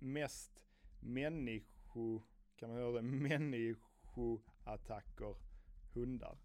[0.00, 0.66] mest
[1.00, 2.22] människo,
[2.56, 3.02] kan man höra det?
[3.02, 5.36] Människoattacker
[5.94, 6.38] hundar.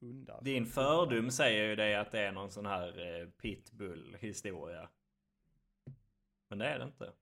[0.00, 0.42] Hundar.
[0.42, 4.88] Din fördom säger ju dig att det är någon sån här eh, pitbull historia.
[6.48, 7.12] Men det är det inte.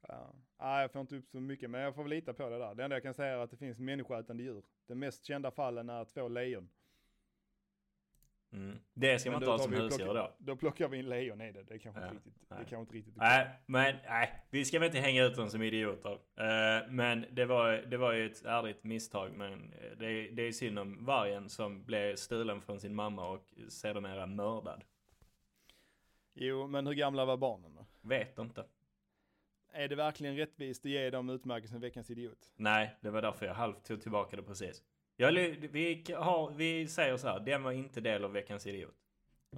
[0.00, 0.34] Ja.
[0.60, 2.74] Nej, jag får inte upp så mycket, men jag får väl lita på det där.
[2.74, 4.64] Det enda jag kan säga är att det finns människoätande djur.
[4.86, 6.68] De mest kända fallen är två lejon.
[8.52, 8.78] Mm.
[8.94, 10.36] Det ska Men man inte ha som husdjur då.
[10.38, 11.62] Då plockar vi in lejon i det.
[11.62, 12.58] Det är kanske Ja, riktigt, det nej.
[12.58, 15.62] är kanske inte riktigt Nej, men nej, vi ska väl inte hänga ut dem som
[15.62, 16.12] idioter.
[16.12, 19.30] Eh, men det var, det var ju ett ärligt misstag.
[19.36, 23.28] Men eh, det, är- det är synd om vargen som blev stulen från sin mamma
[23.28, 24.84] och sedermera mördad.
[26.34, 27.86] Jo, men hur gamla var barnen då?
[28.00, 28.64] Vet inte.
[29.72, 32.52] Är det verkligen rättvist att ge dem utmärkelsen Veckans Idiot?
[32.56, 34.82] Nej, det var därför jag halvt tog tillbaka det precis.
[35.20, 38.94] Jag, vi, har, vi säger så här, den var inte del av veckans idiot.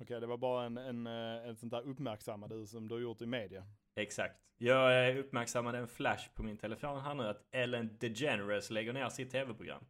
[0.01, 3.23] Okej, det var bara en, en, eh, en sånt där uppmärksammade som du har gjort
[3.23, 3.65] i media.
[3.95, 4.41] Exakt.
[4.59, 9.09] Jag eh, uppmärksammade en flash på min telefon här nu att Ellen DeGeneres lägger ner
[9.09, 9.85] sitt tv-program.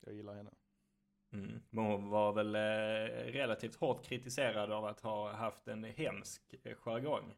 [0.00, 0.50] Jag gillar henne.
[1.32, 1.62] Mm.
[1.70, 6.74] Men hon var väl eh, relativt hårt kritiserad av att ha haft en hemsk eh,
[6.74, 7.34] jargong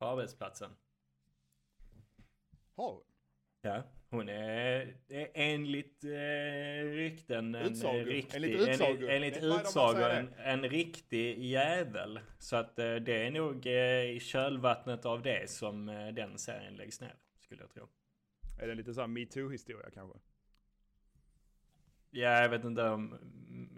[0.00, 0.70] på arbetsplatsen.
[2.76, 3.02] Har hon?
[3.62, 3.82] Ja.
[4.10, 4.94] Hon är,
[5.34, 8.00] enligt eh, rykten en Utsagor.
[8.00, 9.10] eh, riktig, Enligt utsagor.
[9.10, 12.20] enligt, enligt utsagor en, en riktig jävel.
[12.38, 16.76] Så att eh, det är nog eh, i kölvattnet av det som eh, den serien
[16.76, 17.88] läggs ner, skulle jag tro.
[18.58, 20.18] Är det en lite sån här metoo-historia kanske?
[22.10, 23.18] Ja, jag vet inte om...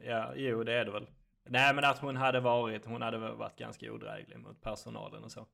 [0.02, 1.06] Ja, jo det är det väl.
[1.44, 5.46] Nej men att hon hade varit, hon hade varit ganska odräglig mot personalen och så.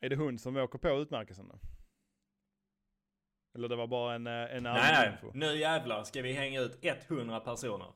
[0.00, 1.58] Är det hon som åker på utmärkelsen då?
[3.54, 5.30] Eller det var bara en, eh, en Nej, allmän nej, info?
[5.34, 7.92] nu jävlar ska vi hänga ut 100 personer.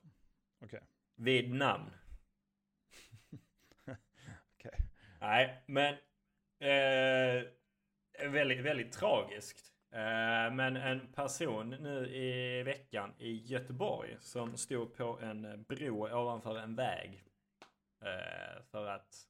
[0.65, 0.83] Okej.
[1.15, 1.91] Vid namn.
[4.55, 4.79] Okej.
[5.21, 5.95] Nej, men...
[6.59, 7.45] Eh,
[8.31, 9.73] väldigt, väldigt tragiskt.
[9.91, 16.59] Eh, men en person nu i veckan i Göteborg som stod på en bro ovanför
[16.59, 17.25] en väg.
[18.01, 19.29] Eh, för att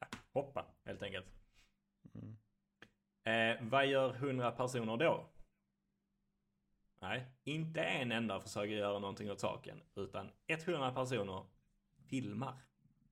[0.00, 1.37] ja, hoppa helt enkelt.
[3.24, 5.28] Eh, vad gör 100 personer då?
[7.00, 9.82] Nej, inte en enda försöker göra någonting åt saken.
[9.94, 11.46] Utan 100 personer
[12.08, 12.54] filmar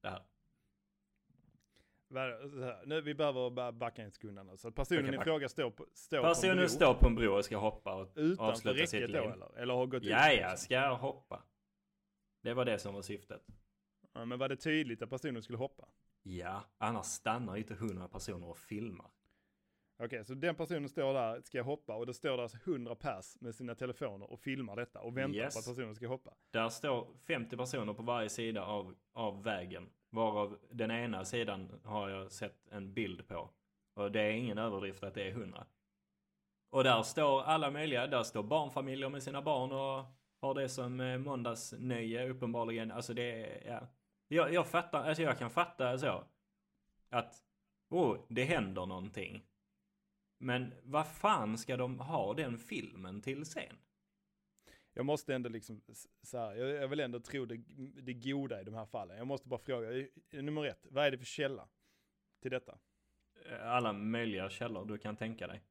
[0.00, 0.22] det här.
[2.84, 4.56] Nu, vi behöver bara backa en sekund nu.
[4.56, 7.14] Så personen Okej, i fråga står på, står på en Personen bro står på en
[7.14, 9.32] bro och ska hoppa och utanför avsluta sitt räcket då liv.
[9.32, 9.58] eller?
[9.58, 10.02] Eller har gått?
[10.02, 10.58] Ja, ja, liksom?
[10.58, 11.42] ska hoppa.
[12.42, 13.46] Det var det som var syftet.
[14.12, 14.24] ja.
[14.24, 15.88] Men var det tydligt att personen skulle hoppa?
[16.22, 19.10] Ja, annars stannar inte 100 personer och filmar.
[19.98, 23.36] Okej, så den personen står där, ska hoppa och då står där alltså 100 pers
[23.40, 25.54] med sina telefoner och filmar detta och väntar Yes.
[25.54, 26.34] på att personen ska hoppa.
[26.50, 29.88] Där står 50 personer på varje sida av, av vägen.
[30.10, 33.50] Varav den ena sidan har jag sett en bild på.
[33.94, 35.66] Och det är ingen överdrift att det är 100.
[36.70, 38.06] Och där står alla möjliga.
[38.06, 40.04] Där står barnfamiljer med sina barn och
[40.40, 42.90] har det som eh, måndagsnöje uppenbarligen.
[42.92, 43.86] Alltså det är, ja.
[44.28, 46.24] Jag, jag fattar, alltså jag kan fatta så.
[47.10, 47.42] Att,
[47.90, 49.44] oh, det händer någonting.
[50.38, 53.76] Men vad fan ska de ha den filmen till sen?
[54.92, 55.82] Jag måste ändå liksom,
[56.22, 57.56] så här, jag, jag vill ändå tro det,
[58.02, 59.16] det goda i de här fallen.
[59.16, 61.68] Jag måste bara fråga, eh, nummer ett, vad är det för källa
[62.42, 62.78] till detta?
[63.60, 65.62] alla möjliga källor du kan tänka dig.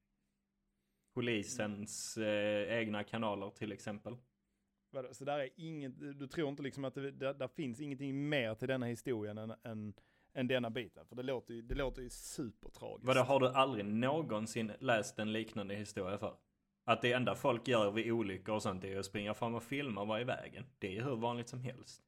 [1.14, 4.18] Polisens eh, egna kanaler till exempel.
[4.90, 8.30] Vadå, Så där är inget, du tror inte liksom att det där, där finns ingenting
[8.30, 9.94] mer till denna historien än, än,
[10.36, 11.06] än denna biten?
[11.06, 13.08] För det låter ju, det låter ju supertragiskt.
[13.08, 16.38] Vadå, har du aldrig någonsin läst en liknande historia för?
[16.84, 20.02] Att det enda folk gör vid olyckor och sånt är att springa fram och filma
[20.02, 20.66] och vara i vägen.
[20.80, 22.02] Det är ju hur vanligt som helst.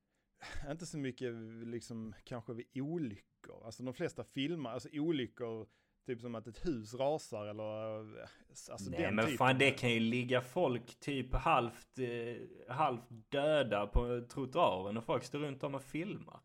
[0.70, 1.34] Inte så mycket
[1.66, 3.64] liksom kanske vid olyckor.
[3.64, 5.66] Alltså de flesta filmar, alltså olyckor,
[6.06, 7.98] typ som att ett hus rasar eller
[8.70, 9.38] alltså Nej den men typen.
[9.38, 15.24] fan det kan ju ligga folk typ halvt, eh, halvt döda på trottoaren och folk
[15.24, 16.40] står runt om och filmar.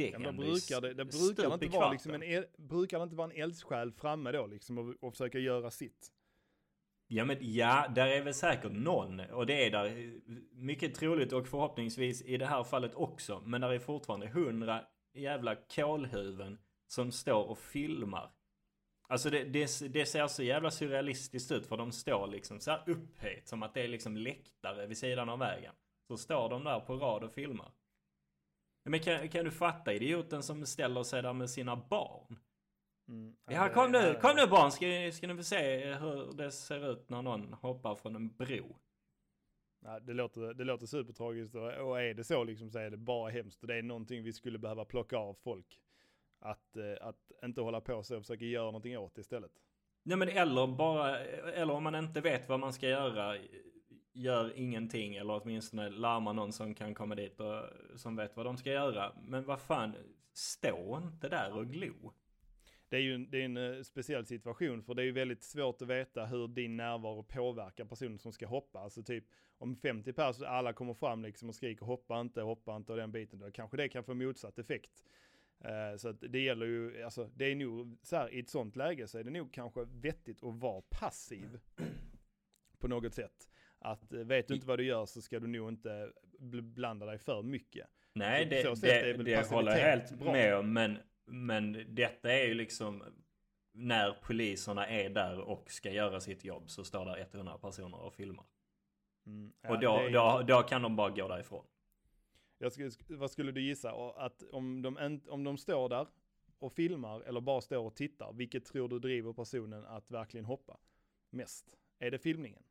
[0.00, 3.30] Det Ja, brukar det, det brukar inte vara liksom en, el, brukar det inte vara
[3.32, 6.12] en eldsjäl framme då liksom och, och försöka göra sitt.
[7.12, 9.20] Ja men ja, där är väl säkert någon.
[9.20, 10.20] Och det är där
[10.52, 13.42] mycket troligt och förhoppningsvis i det här fallet också.
[13.46, 14.84] Men där är fortfarande hundra
[15.14, 18.30] jävla kolhuvuden som står och filmar.
[19.08, 22.82] Alltså det, det, det ser så jävla surrealistiskt ut för de står liksom så här
[22.86, 25.74] upphöjt som att det är liksom läktare vid sidan av vägen.
[26.08, 27.72] Så står de där på rad och filmar.
[28.84, 32.38] Men kan, kan du fatta idioten som ställer sig där med sina barn?
[33.08, 33.36] Mm.
[33.50, 36.90] Ja, det- kom nu, kom nu barn, ska, ska ni få se hur det ser
[36.92, 38.76] ut när någon hoppar från en bro.
[39.82, 42.96] Nej, det, låter, det låter supertragiskt och, och är det så liksom så är det
[42.96, 45.80] bara hemskt det är någonting vi skulle behöva plocka av folk.
[46.40, 49.52] Att, eh, att inte hålla på så och försöka göra någonting åt det istället.
[50.02, 51.18] Nej men eller bara,
[51.52, 53.36] eller om man inte vet vad man ska göra,
[54.20, 57.64] gör ingenting eller åtminstone larmar någon som kan komma dit och
[57.96, 59.12] som vet vad de ska göra.
[59.22, 59.94] Men vad fan,
[60.32, 62.12] stå inte där och glo.
[62.88, 65.42] Det är ju en, det är en eh, speciell situation för det är ju väldigt
[65.42, 68.78] svårt att veta hur din närvaro påverkar personen som ska hoppa.
[68.78, 69.24] Alltså typ
[69.58, 73.12] om 50 personer, alla kommer fram liksom och skriker hoppa inte, hoppa inte och den
[73.12, 75.04] biten, då kanske det kan få motsatt effekt.
[75.60, 78.76] Eh, så att det gäller ju, alltså det är nog så här i ett sånt
[78.76, 81.60] läge så är det nog kanske vettigt att vara passiv
[82.78, 83.48] på något sätt.
[83.80, 87.06] Att eh, vet du inte vad du gör så ska du nog inte bl- blanda
[87.06, 87.86] dig för mycket.
[88.12, 90.32] Nej, det, det, väl det håller jag helt bra.
[90.32, 90.72] med om.
[90.72, 93.04] Men, men detta är ju liksom
[93.72, 98.14] när poliserna är där och ska göra sitt jobb så står där 100 personer och
[98.14, 98.44] filmar.
[99.26, 101.64] Mm, ja, Och då, det är- då, då kan de bara gå därifrån.
[102.58, 103.92] Jag skulle, vad skulle du gissa?
[104.16, 106.06] Att om de, om de står där
[106.58, 110.78] och filmar eller bara står och tittar, vilket tror du driver personen att verkligen hoppa
[111.30, 111.76] mest?
[111.98, 112.62] Är det filmningen?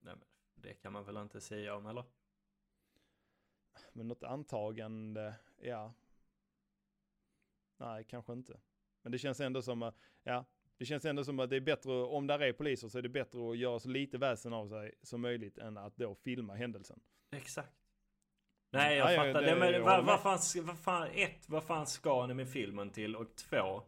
[0.00, 0.24] Nej, men
[0.62, 2.04] det kan man väl inte säga om eller?
[3.92, 5.92] Men något antagande, ja.
[7.76, 8.60] Nej, kanske inte.
[9.02, 10.44] Men det känns ändå som, att- ja,
[10.76, 13.08] det känns ändå som att det är bättre, om där är poliser så är det
[13.08, 17.00] bättre att göra så lite väsen av sig som möjligt än att då filma händelsen.
[17.30, 17.72] Exakt.
[18.70, 19.56] Nej jag Ja, ja, fattar det- det.
[19.58, 23.16] Men jag vad, vad, fan, vad fan, ett, vad fan ska ni med filmen till?
[23.16, 23.82] Och två,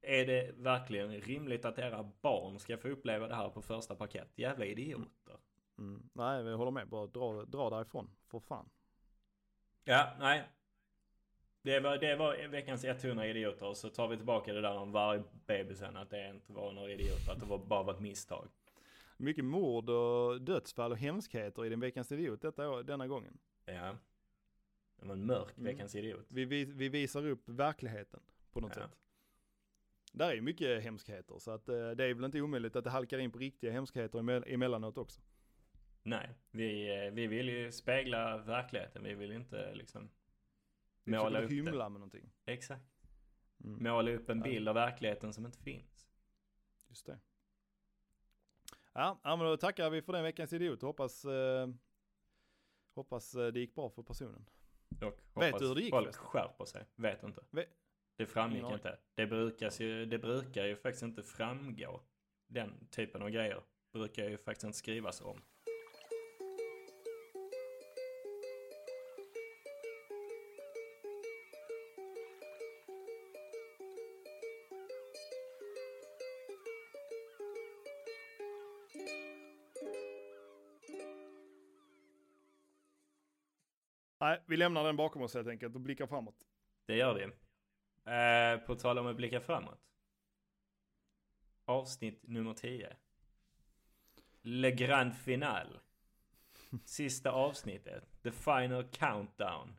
[0.00, 4.38] är det verkligen rimligt att era barn ska få uppleva det här på första parkett?
[4.38, 5.36] Jävla idioter.
[5.82, 6.08] Mm.
[6.12, 6.88] Nej, jag håller med.
[6.88, 8.68] Bara dra, dra därifrån, för fan.
[9.84, 10.48] Ja, nej.
[11.62, 14.92] Det var, det var veckans 100 idioter och så tar vi tillbaka det där om
[14.92, 18.48] vargbebisen att det inte var några idioter, att det var, bara var ett misstag.
[19.16, 23.38] Mycket mord och dödsfall och hemskheter i den veckans idiot detta, denna gången.
[23.64, 23.96] Ja.
[24.96, 25.64] Det var en mörk Mm.
[25.72, 26.26] veckans idiot.
[26.32, 28.20] Vi, vi, vi visar upp verkligheten
[28.52, 28.82] på något Ja.
[28.82, 28.98] sätt.
[30.12, 33.18] Där är mycket hemskheter så att eh, det är väl inte omöjligt att det halkar
[33.18, 35.20] in på riktiga hemskheter emell- emellanåt också.
[36.02, 39.02] Nej, vi, eh, vi vill ju spegla verkligheten.
[39.02, 40.10] Vi vill inte liksom
[41.04, 41.54] Vi måla upp det.
[41.54, 42.32] hymla med någonting.
[42.44, 42.84] Exakt.
[43.64, 46.08] Mm, Måla upp en bild av verkligheten som inte finns.
[46.88, 47.18] just det.
[48.92, 51.68] Ja, men då tackar vi för den veckans idiot hoppas, eh,
[52.94, 54.44] hoppas eh, det gick bra för personen.
[55.34, 56.24] Och Vet du hur det gick folk förresten?
[56.24, 56.84] skärper sig.
[56.94, 57.44] Vet inte.
[57.50, 57.66] Ve-
[58.16, 58.98] det framgick Ingen inte.
[59.14, 62.00] Det, brukas ju, det brukar ju faktiskt inte framgå.
[62.46, 63.62] Den typen av grejer
[63.92, 65.42] brukar ju faktiskt inte skrivas om.
[84.52, 86.46] Vi lämnar den bakom oss helt enkelt och blickar framåt.
[86.86, 87.22] Det gör vi.
[88.12, 89.80] Eh, på tal om att blicka framåt.
[91.64, 92.96] Avsnitt nummer 10.
[94.42, 95.78] Le Grand Final.
[96.84, 98.22] Sista avsnittet.
[98.22, 99.76] The Final Countdown.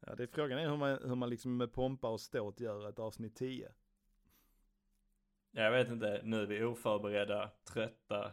[0.00, 2.88] Ja, det är frågan är hur man, hur man liksom med pompa och ståt gör
[2.88, 3.72] ett avsnitt 10.
[5.50, 8.32] Jag vet inte, nu är vi oförberedda, trötta.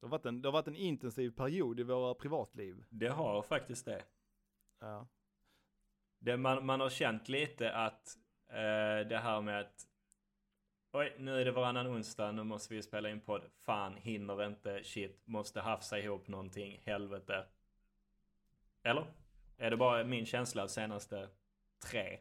[0.00, 2.84] Det har varit en, det har varit en intensiv period i våra privatliv.
[2.88, 4.02] Det har faktiskt det.
[4.80, 5.06] Ja.
[6.18, 9.86] det man, man har känt lite att eh, det här med att
[10.92, 13.42] Oj, nu är det varannan onsdag, nu måste vi spela in podd.
[13.60, 17.44] Fan, hinner inte, shit, måste hafsa ihop någonting, helvete.
[18.82, 19.06] Eller?
[19.56, 21.28] Är det bara min känsla av senaste
[21.90, 22.18] tre?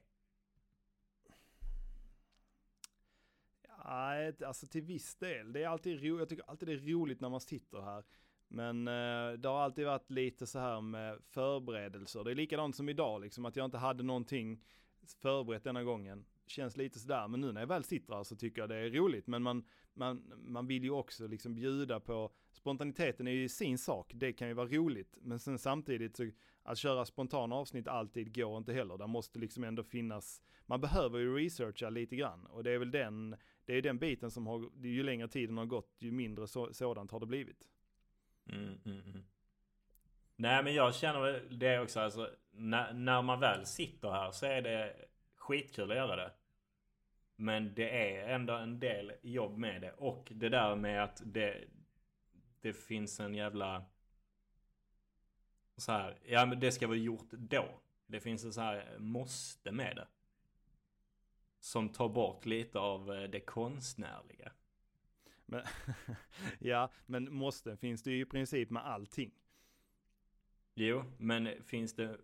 [3.87, 5.53] Nej, alltså till viss del.
[5.53, 8.03] Det är alltid ro, jag tycker alltid det är roligt när man sitter här.
[8.47, 12.23] Men eh, det har alltid varit lite så här med förberedelser.
[12.23, 14.63] Det är likadant som idag, liksom att jag inte hade någonting
[15.21, 16.25] förberett denna gången.
[16.47, 18.89] Känns lite sådär, men nu när jag väl sitter här så tycker jag det är
[18.89, 19.27] roligt.
[19.27, 24.11] Men man, man, man vill ju också liksom bjuda på, spontaniteten är ju sin sak,
[24.15, 25.17] det kan ju vara roligt.
[25.21, 26.29] Men sen samtidigt så,
[26.63, 28.97] att köra spontana avsnitt alltid går inte heller.
[28.97, 32.45] Det måste liksom ändå finnas, man behöver ju researcha lite grann.
[32.45, 35.65] Och det är väl den, det är den biten som har, ju längre tiden har
[35.65, 37.69] gått, ju mindre så, sådant har det blivit.
[38.49, 39.25] Mm, mm, mm.
[40.35, 44.61] Nej men jag känner det också alltså när, när man väl sitter här så är
[44.61, 44.95] det
[45.35, 46.31] skitkul att göra det.
[47.35, 49.91] Men det är ändå en del jobb med det.
[49.91, 51.63] Och det där med att det,
[52.61, 53.85] det finns en jävla...
[55.77, 57.65] Så här, ja men det ska vara gjort då.
[58.07, 60.07] Det finns en så här måste med det.
[61.65, 64.51] Som tar bort lite av eh, det konstnärliga.
[65.45, 65.61] Men,
[66.59, 69.31] ja, men måste finns det ju i princip med allting.
[70.73, 72.17] Jo, men finns det...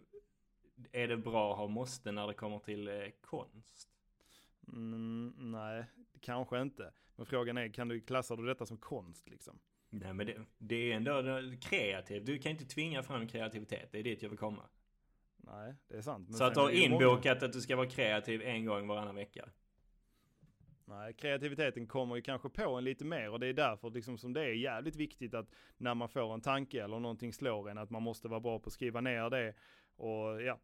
[0.92, 3.90] Är det bra att ha måste när det kommer till eh, konst?
[4.68, 5.86] Mm, nej,
[6.20, 6.94] kanske inte.
[7.16, 9.60] Men frågan är, kan du klassa du detta som konst liksom?
[9.90, 12.26] Nej men det, det är ändå kreativt.
[12.26, 13.92] Du kan inte tvinga fram kreativitet.
[13.92, 14.70] Det är dit jag vill komma.
[15.52, 16.38] Nej, det är sant.
[16.38, 17.46] Så att du har inbokat många...
[17.46, 19.50] att du ska vara kreativ en gång varannan vecka.
[20.86, 24.34] Nej, kreativiteten kommer ju kanske på en lite mer och det är därför liksom som
[24.34, 27.90] det är jävligt viktigt att när man får en tanke eller någonting slår en att
[27.90, 29.54] man måste vara bra på att skriva ner det
[29.96, 30.60] och ja,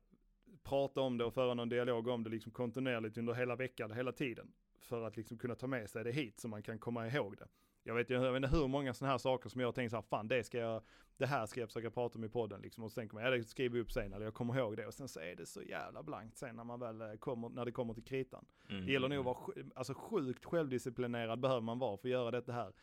[0.63, 4.11] prata om det och föra någon dialog om det liksom kontinuerligt under hela veckan, hela
[4.11, 4.51] tiden.
[4.79, 7.47] För att liksom kunna ta med sig det hit så man kan komma ihåg det.
[7.87, 10.01] Jag vet, jag vet inte hur många sådana här saker som jag tänkt så här,
[10.01, 10.81] fan det ska jag,
[11.17, 12.83] det här ska jag försöka prata om i podden liksom.
[12.83, 14.85] Och så tänker man, ja det skriver vi upp sen, eller jag kommer ihåg det.
[14.85, 17.65] Och sen så är det så jävla blankt sen när man väl eh, kommer, när
[17.65, 18.45] det kommer till kritan.
[18.69, 18.85] Mm.
[18.85, 19.37] Det gäller nog att vara,
[19.75, 22.73] alltså sjukt självdisciplinerad behöver man vara för att göra detta här.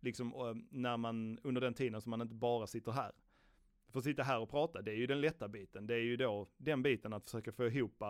[0.00, 3.12] Liksom när man, under den tiden som man inte bara sitter här.
[3.88, 5.86] För att sitta här och prata, det är ju den lätta biten.
[5.86, 8.02] Det är ju då den biten att försöka få ihop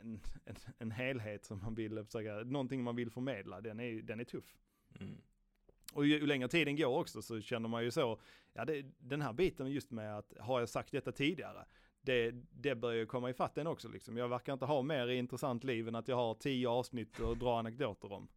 [0.00, 4.20] en, en, en helhet som man vill försöka, någonting man vill förmedla, den är, den
[4.20, 4.56] är tuff.
[5.00, 5.20] Mm.
[5.92, 8.20] Och ju, ju längre tiden går också så känner man ju så,
[8.52, 11.64] ja det, den här biten just med att, har jag sagt detta tidigare?
[12.02, 14.16] Det, det börjar ju komma ifatt den också liksom.
[14.16, 17.58] Jag verkar inte ha mer intressant liv än att jag har tio avsnitt att dra
[17.58, 18.28] anekdoter om.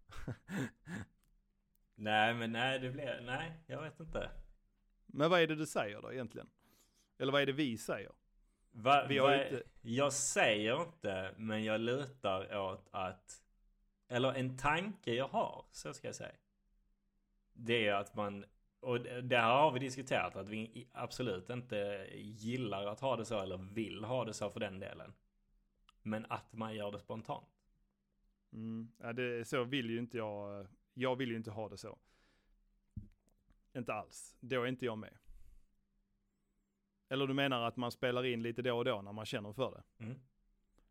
[1.95, 4.29] nej men nej det blir, nej jag vet inte.
[5.05, 6.49] Men vad är det du säger då egentligen?
[7.19, 8.11] Eller vad är det vi säger?
[8.71, 9.63] Va, vi va, inte...
[9.81, 13.41] Jag säger inte, men jag lutar åt att,
[14.07, 16.35] eller en tanke jag har, så ska jag säga.
[17.53, 18.45] Det är att man,
[18.79, 23.39] och det här har vi diskuterat, att vi absolut inte gillar att ha det så,
[23.39, 25.13] eller vill ha det så för den delen.
[26.01, 27.47] Men att man gör det spontant.
[28.51, 28.91] Mm.
[28.97, 31.97] Ja, det, så vill ju inte jag, jag vill ju inte ha det så.
[33.73, 35.17] Inte alls, då är inte jag med.
[37.09, 39.71] Eller du menar att man spelar in lite då och då när man känner för
[39.71, 40.03] det?
[40.03, 40.19] Mm.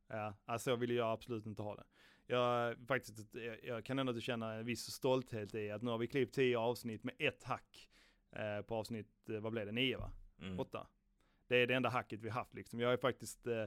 [0.07, 1.85] Ja, alltså så vill jag absolut inte ha det.
[2.27, 6.35] Jag, faktiskt, jag kan ändå känna en viss stolthet i att nu har vi klippt
[6.35, 7.91] tio avsnitt med ett hack
[8.33, 10.13] eh, på avsnitt, eh, vad blev det, nio va?
[10.41, 10.61] Mm.
[10.61, 10.87] Åtta.
[11.47, 12.81] Det är det enda hacket vi haft liksom.
[12.81, 13.65] Jag är faktiskt eh,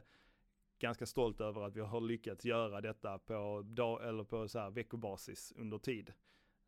[0.79, 4.69] ganska stolt över att vi har lyckats göra detta på, dag, eller på så här
[4.69, 6.13] veckobasis under tid.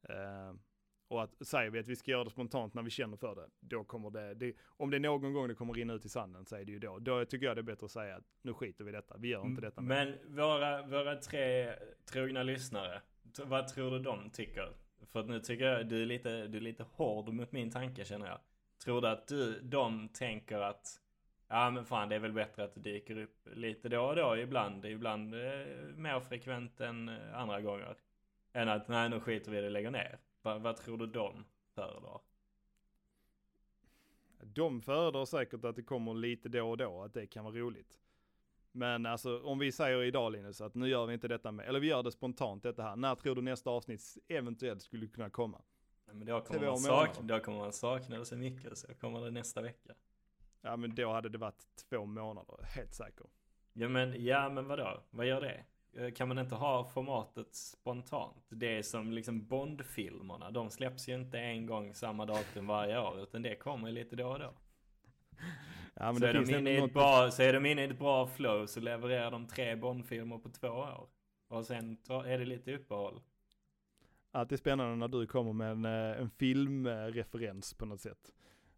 [0.01, 0.53] Eh,
[1.07, 3.47] och att säger vi att vi ska göra det spontant när vi känner för det,
[3.59, 6.45] då kommer det, det, om det är någon gång det kommer rinna ut i sanden
[6.45, 6.99] så är det ju då.
[6.99, 9.27] Då tycker jag det är bättre att säga att nu skiter vi i detta, vi
[9.27, 9.81] gör inte detta.
[9.81, 9.95] Mer.
[9.95, 11.73] Men våra, våra tre
[12.11, 13.01] trogna lyssnare,
[13.45, 14.71] vad tror du de tycker?
[15.05, 18.05] För att nu tycker jag du är lite, du är lite hård mot min tanke
[18.05, 18.39] känner jag.
[18.83, 21.01] Tror du att du, de tänker att
[21.49, 24.37] Ja men fan det är väl bättre att det dyker upp lite då och då
[24.37, 24.85] ibland.
[24.85, 25.65] Ibland eh,
[25.95, 27.95] mer frekvent än andra gånger.
[28.53, 30.17] Än att nej nu skiter vi i det och lägger ner.
[30.47, 32.21] Va, vad tror du de föredrar?
[34.39, 37.99] De föredrar säkert att det kommer lite då och då, att det kan vara roligt.
[38.71, 41.79] Men alltså om vi säger idag Linus att nu gör vi inte detta med, eller
[41.79, 42.95] vi gör det spontant detta här.
[42.95, 45.61] När tror du nästa avsnitt eventuellt skulle kunna komma?
[46.05, 49.31] Men då kommer, man sakna, då kommer man sakna det så mycket så kommer det
[49.31, 49.93] nästa vecka.
[50.61, 53.25] Ja men då hade det varit två månader, helt säker.
[53.73, 55.03] Ja men, ja men vadå?
[55.09, 55.65] Vad gör det?
[55.97, 58.45] Eh, kan man inte ha formatet spontant?
[58.49, 60.51] Det är som liksom Bond-filmerna.
[60.51, 63.21] De släpps ju inte en gång samma datum varje år.
[63.21, 64.53] Utan det kommer lite då och då.
[65.93, 68.27] Ja, så, är de inne i ett bra, så är de inne i ett bra
[68.27, 71.07] flow så levererar de tre Bond-filmer på två år.
[71.47, 73.21] Och sen är det lite uppehåll.
[74.31, 78.31] Alltid spännande när du kommer med en, eh, en filmreferens på något sätt.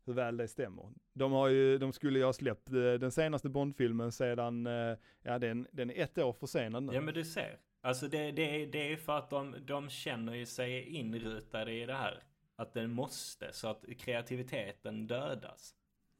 [0.05, 0.89] Hur väl det stämmer.
[1.13, 5.39] De, har ju, de skulle ju ha släppt eh, den senaste Bondfilmen sedan, eh, ja
[5.39, 6.93] den, den är ett år försenad nu.
[6.93, 7.59] Ja men du ser.
[7.81, 11.93] Alltså det, det, det är för att de, de känner ju sig inrutade i det
[11.93, 12.23] här.
[12.55, 15.75] Att den måste, så att kreativiteten dödas.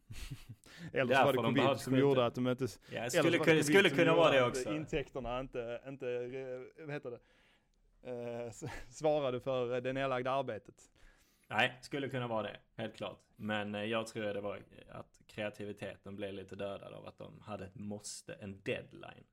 [0.94, 2.68] Eller så var det covid som gjorde att de inte...
[2.92, 4.74] Ja, skulle, kunna, skulle kunna vara det också.
[4.74, 6.06] Intäkterna inte, inte,
[6.80, 7.20] vad heter det,
[8.04, 10.92] eh, svarade för det nedlagda arbetet.
[11.50, 13.20] Nej, skulle kunna vara det, helt klart.
[13.36, 17.66] Men eh, jag tror det var att kreativiteten blev lite dödad av att de hade
[17.66, 19.26] ett måste, en deadline.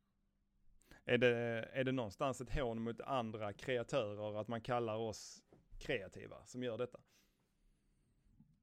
[1.04, 1.28] Är det,
[1.72, 5.42] är det någonstans ett hån mot andra kreatörer att man kallar oss
[5.78, 6.98] kreativa som gör detta?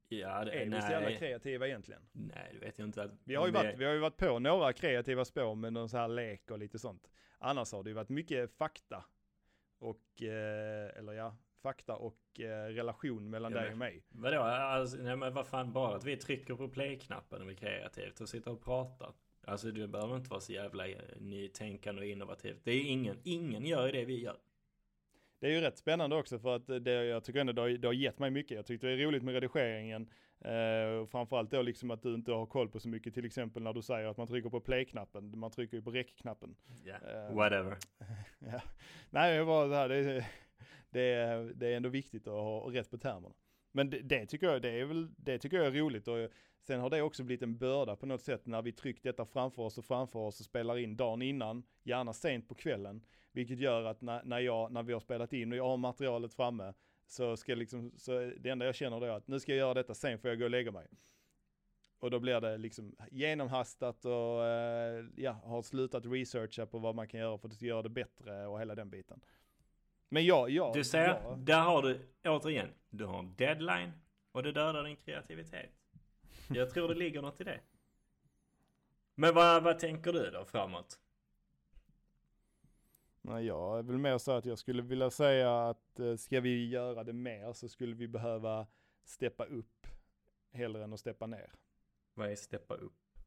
[0.08, 2.02] Ja, det, är vi så jävla kreativa egentligen?
[2.12, 3.02] Nej, det vet jag inte.
[3.02, 5.88] Att, vi, har ju varit, vi har ju varit på några kreativa spår med någon
[5.88, 7.10] så här lek och lite sånt.
[7.38, 9.04] Annars har det ju varit mycket fakta.
[9.78, 14.02] Och, eh, eller ja, fakta och eh, relation mellan ja, dig och mig.
[14.08, 14.40] Vadå?
[14.40, 18.28] Alltså, nej men vad fan, bara att vi trycker på play-knappen och är kreativt och
[18.28, 19.12] sitter och pratar.
[19.46, 22.60] Alltså du behöver inte vara så jävla eh, nytänkande och innovativt.
[22.64, 24.36] Det är ingen, ingen gör det vi gör.
[25.40, 27.88] Det är ju rätt spännande också för att det, jag tycker ändå det har, det
[27.88, 28.56] har gett mig mycket.
[28.56, 30.10] Jag tyckte det är roligt med redigeringen.
[30.44, 33.14] Eh, framförallt då liksom att du inte har koll på så mycket.
[33.14, 35.38] Till exempel när du säger att man trycker på play-knappen.
[35.38, 36.56] Man trycker ju på rec-knappen.
[36.84, 37.76] Yeah, eh, whatever.
[38.38, 38.60] ja.
[39.10, 39.88] Nej, det var det här.
[39.88, 40.26] Det,
[40.94, 43.34] det, det är ändå viktigt att ha rätt på termerna.
[43.72, 46.16] Men det, det, tycker jag, det, är väl, det tycker jag är roligt och
[46.60, 49.62] sen har det också blivit en börda på något sätt när vi tryckt detta framför
[49.62, 53.04] oss och framför oss och spelar in dagen innan, gärna sent på kvällen.
[53.32, 56.34] Vilket gör att när, när, jag, när vi har spelat in och jag har materialet
[56.34, 56.74] framme
[57.06, 59.74] så ska liksom, så det enda jag känner då är att nu ska jag göra
[59.74, 60.86] detta, sen får jag gå och lägga mig.
[61.98, 67.08] Och då blir det liksom genomhastat och eh, ja, har slutat researcha på vad man
[67.08, 69.20] kan göra för att göra det bättre och hela den biten.
[70.14, 70.70] Men ja, ja.
[70.74, 71.36] Du ser, ja.
[71.38, 73.92] där har du återigen, du har en deadline
[74.32, 75.70] och det dödar din kreativitet.
[76.48, 77.60] Jag tror det ligger något i det.
[79.14, 81.00] Men vad, vad tänker du då framåt?
[83.22, 86.68] Nej, jag är väl mer så att jag skulle vilja säga att eh, ska vi
[86.68, 88.66] göra det mer så skulle vi behöva
[89.04, 89.86] steppa upp
[90.52, 91.52] hellre än att steppa ner.
[92.14, 93.18] Vad är steppa upp?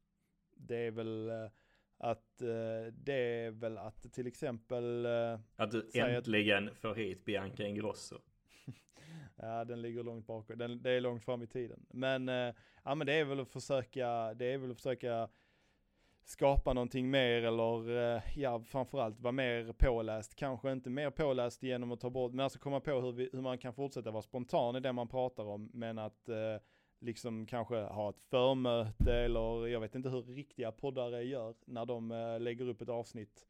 [0.55, 1.49] Det är väl eh,
[1.97, 5.05] att eh, det är väl att till exempel...
[5.05, 6.77] Eh, att du äntligen att...
[6.77, 8.17] får hit Bianca Ingrosso.
[9.35, 10.51] ja, den ligger långt bak.
[10.55, 11.85] Den, det är långt fram i tiden.
[11.89, 15.29] Men, eh, ja men det är väl att försöka, det är väl att försöka
[16.23, 20.35] skapa någonting mer eller ja, framförallt vara mer påläst.
[20.35, 23.41] Kanske inte mer påläst genom att ta bort, men alltså komma på hur, vi, hur
[23.41, 26.29] man kan fortsätta vara spontan i det man pratar om, men att
[26.99, 32.11] liksom kanske ha ett förmöte eller jag vet inte hur riktiga poddare gör när de
[32.11, 33.47] eh, lägger upp ett avsnitt.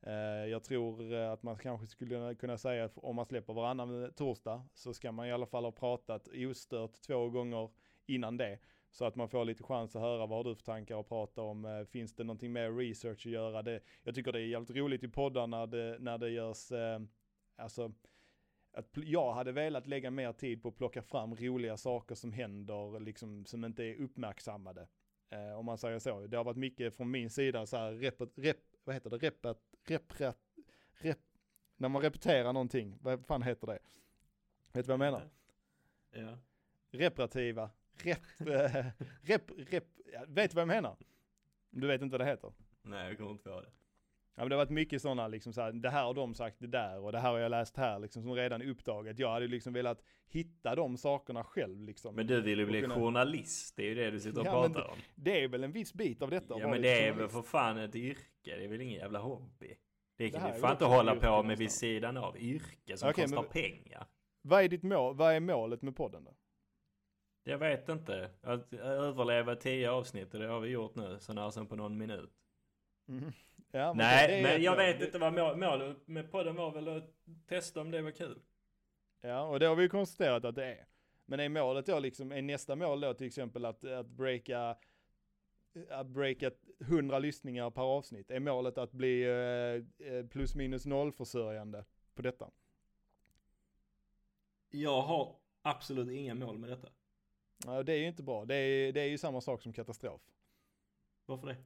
[0.00, 4.12] Eh, jag tror eh, att man kanske skulle kunna säga att om man släpper varannan
[4.16, 7.70] torsdag så ska man i alla fall ha pratat ostört två gånger
[8.06, 8.58] innan det.
[8.90, 11.42] Så att man får lite chans att höra vad har du för tankar och prata
[11.42, 11.86] om.
[11.90, 13.62] Finns det någonting mer research att göra?
[13.62, 16.72] Det, jag tycker det är jävligt roligt i poddar när det, när det görs,
[17.56, 17.92] alltså
[18.74, 23.00] att jag hade velat lägga mer tid på att plocka fram roliga saker som händer,
[23.00, 24.88] liksom som inte är uppmärksammade.
[25.30, 26.26] Eh, om man säger så.
[26.26, 29.58] Det har varit mycket från min sida så här, rep, rep, vad heter det, repet,
[29.86, 30.36] rep, rep,
[30.92, 31.18] rep,
[31.76, 33.78] när man repeterar någonting, vad fan heter det?
[34.72, 35.30] Vet du vad jag menar?
[36.10, 36.38] Ja.
[36.90, 38.86] Reparativa, rep, eh,
[39.22, 39.84] rep, rep,
[40.28, 40.96] vet du vad jag menar?
[41.70, 42.52] Du vet inte vad det heter?
[42.82, 43.70] Nej, jag kommer inte på det.
[44.36, 46.56] Ja men det har varit mycket sådana liksom så här, det här har de sagt
[46.58, 49.18] det där och det här har jag läst här liksom som redan är uppdaget.
[49.18, 52.14] Jag hade liksom velat hitta de sakerna själv liksom.
[52.14, 52.94] Men du vill ju bli kunna...
[52.94, 54.98] journalist, det är ju det du sitter och ja, pratar det, om.
[55.14, 56.58] Det är väl en viss bit av detta.
[56.58, 59.74] Ja men det är väl för fan ett yrke, det är väl ingen jävla hobby.
[60.16, 63.42] Det kan du fan inte hålla på med vid sidan av yrke som okay, kostar
[63.42, 64.06] men, pengar.
[64.42, 66.34] Vad är ditt mål, vad är målet med podden då?
[67.44, 68.30] Jag vet inte.
[68.42, 72.30] Att överleva tio avsnitt, det har vi gjort nu, så när som på någon minut.
[73.08, 73.32] Mm.
[73.70, 76.72] Ja, men Nej, det, det men jag vet inte vad målet mål med podden var
[76.72, 77.14] väl att
[77.46, 78.38] testa om det var kul.
[79.20, 80.86] Ja, och det har vi konstaterat att det är.
[81.26, 84.76] Men är målet då liksom, är nästa mål då till exempel att, att breaka
[85.90, 86.50] att breaka
[86.80, 88.30] 100 lyssningar per avsnitt?
[88.30, 91.84] Är målet att bli eh, eh, plus minus noll försörjande
[92.14, 92.50] på detta?
[94.70, 96.88] Jag har absolut inga mål med detta.
[97.66, 98.44] Ja, det är ju inte bra.
[98.44, 100.20] Det är, det är ju samma sak som katastrof.
[101.26, 101.56] Varför det?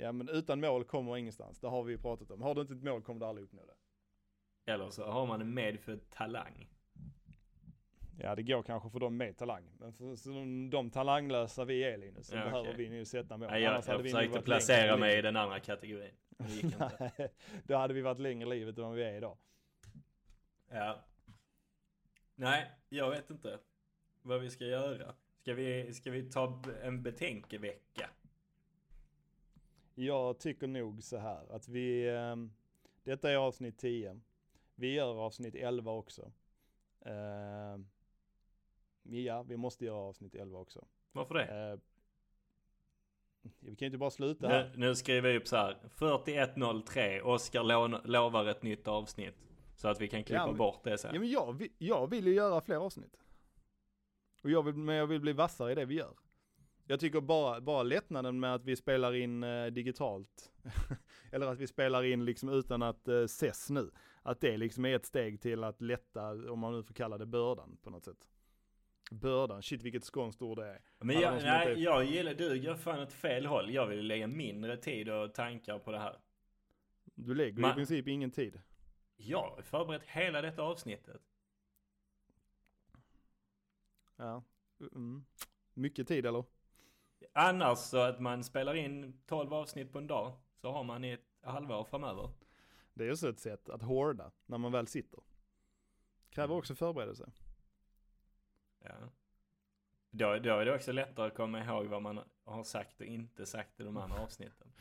[0.00, 2.42] Ja men utan mål kommer ingenstans, det har vi ju pratat om.
[2.42, 4.72] Har du inte ett mål kommer du aldrig uppnå det.
[4.72, 6.68] Eller så har man en medfödd talang.
[8.20, 9.70] Ja det går kanske för dem med talang.
[9.78, 13.48] Men för, för de talanglösa vi är Linus, så ja, behöver vi nu sätta mål.
[13.50, 16.14] Ja, jag Annars jag försökte placera mig i den andra kategorin.
[16.28, 17.30] Det gick inte.
[17.64, 19.36] Då hade vi varit längre i livet än vad vi är idag.
[20.70, 21.04] Ja.
[22.34, 23.58] Nej, jag vet inte
[24.22, 25.14] vad vi ska göra.
[25.40, 28.10] Ska vi, ska vi ta en betänkevecka?
[30.00, 32.36] Jag tycker nog så här att vi, eh,
[33.04, 34.20] detta är avsnitt 10.
[34.74, 36.32] Vi gör avsnitt 11 också.
[37.00, 37.78] Eh,
[39.02, 40.84] ja, vi måste göra avsnitt 11 också.
[41.12, 41.70] Varför det?
[41.72, 41.78] Eh,
[43.60, 44.68] vi kan ju inte bara sluta här.
[44.74, 45.76] Nu, nu skriver jag upp så här.
[45.88, 49.34] 4103, Oskar lo- lovar ett nytt avsnitt.
[49.76, 51.14] Så att vi kan klippa Ja, men- bort det sen.
[51.14, 53.16] Ja, men jag, jag vill ju göra fler avsnitt.
[54.42, 56.14] Och jag vill, men jag vill bli vassare i det vi gör.
[56.90, 60.52] Jag tycker bara, bara lättnaden med att vi spelar in eh, digitalt,
[61.32, 63.90] eller att vi spelar in liksom utan att eh, ses nu,
[64.22, 67.26] att det liksom är ett steg till att lätta, om man nu får kalla det
[67.26, 68.28] bördan på något sätt.
[69.10, 70.80] Bördan, shit vilket skånskt ord det är.
[70.98, 73.70] Men jag, nej, inte- jag gillar, du går fan åt fel håll.
[73.74, 76.18] Jag vill lägga mindre tid och tankar på det här.
[77.14, 78.60] Du lägger Man- i princip ingen tid.
[79.16, 81.22] Jag har förberett hela detta avsnittet.
[84.16, 84.42] Ja.
[84.94, 85.24] Mm.
[85.74, 86.44] Mycket tid eller?
[87.32, 90.32] Annars så att man spelar in 12 avsnitt på en dag.
[90.60, 92.30] Så har man i ett halvår framöver.
[92.94, 95.20] Det är också ett sätt att hårda när man väl sitter.
[96.30, 96.58] Kräver Mm.
[96.58, 97.30] också förberedelse.
[98.84, 98.94] Ja.
[100.10, 103.46] Då, då är det också lättare att komma ihåg vad man har sagt och inte
[103.46, 104.72] sagt i de andra avsnitten.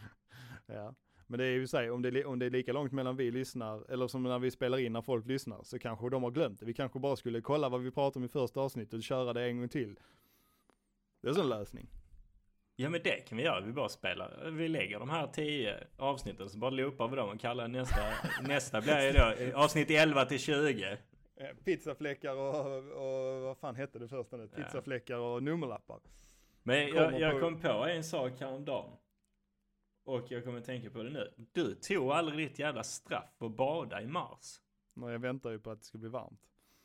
[0.66, 0.96] Ja,
[1.28, 3.92] men det är ju så om det, om det är lika långt mellan vi lyssnar,
[3.92, 6.66] eller som när vi spelar in när folk lyssnar, så kanske de har glömt det.
[6.66, 9.44] Vi kanske bara skulle kolla vad vi pratade om i första avsnittet och köra det
[9.46, 10.00] en gång till.
[11.22, 11.90] Det är en lösning.
[12.80, 13.61] Ja men det kan vi göra.
[13.61, 14.49] Vi bara spelar.
[14.51, 18.01] Vi lägger de här 10 avsnitten så bara loopar vi dem och kallar nästa.
[18.41, 20.97] nästa blir ju då avsnitt 11 till 20.
[21.36, 24.49] Eh, Pizzafläckar och, och vad fan hette det första nu?
[24.55, 24.63] Ja.
[24.63, 25.99] Pizzafläckar och nummerlappar.
[26.63, 28.89] Men jag, jag på- kom på en sak häromdagen.
[30.05, 31.34] Och jag kommer tänka på det nu.
[31.53, 34.61] Du tog aldrig ditt jävla straff och bada i mars.
[34.93, 36.41] När jag väntar ju på att det ska bli varmt.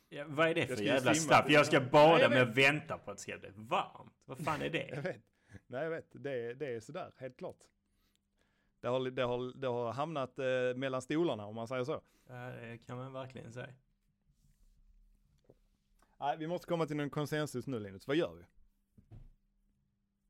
[0.09, 1.45] Ja, vad är det Jag för jävla straff?
[1.49, 4.13] Jag ska bada Nej, jag med vänta på att det ska bli varmt.
[4.25, 5.01] Vad fan är Jag det?
[5.01, 5.21] vet.
[5.67, 7.63] Nej jag vet, det, är- det är sådär, helt klart.
[8.79, 10.45] Det har, det har, det har hamnat eh,
[10.75, 12.01] mellan stolarna om man säger så.
[12.27, 13.73] Ja, det kan man verkligen säga.
[16.19, 18.07] Nej, vi måste komma till någon konsensus nu Linus.
[18.07, 18.43] Vad gör vi?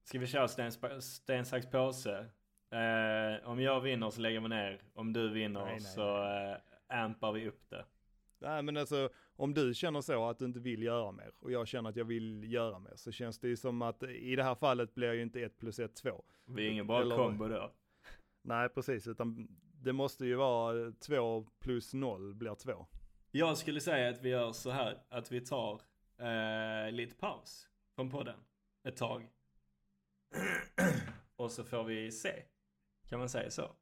[0.04, 0.72] Ska vi köra sten,
[1.02, 2.26] sten sax, påse?
[2.70, 4.84] Eh, om jag vinner så lägger vi ner.
[4.94, 6.58] Om du vinner Nej, nej, så eh,
[7.04, 7.86] ampar vi upp det.
[8.44, 11.68] Nej men alltså om du känner så att du inte vill göra mer och jag
[11.68, 14.56] känner att jag vill göra mer så känns det ju som att i det här
[14.56, 16.24] fallet blir ju inte 1 plus 1 2.
[16.46, 17.72] Vi är ingen bra Eller- kombo då.
[18.42, 19.48] Nej precis utan
[19.82, 22.88] det måste ju vara 2 plus 0 blir 2.
[23.32, 24.98] Jag skulle säga att vi gör så här.
[25.10, 25.82] Att vi tar
[26.18, 28.40] eh, lite paus från podden.
[28.88, 29.30] Ett tag.
[31.36, 32.44] Och så får vi se.
[33.10, 33.76] Kan man säga så?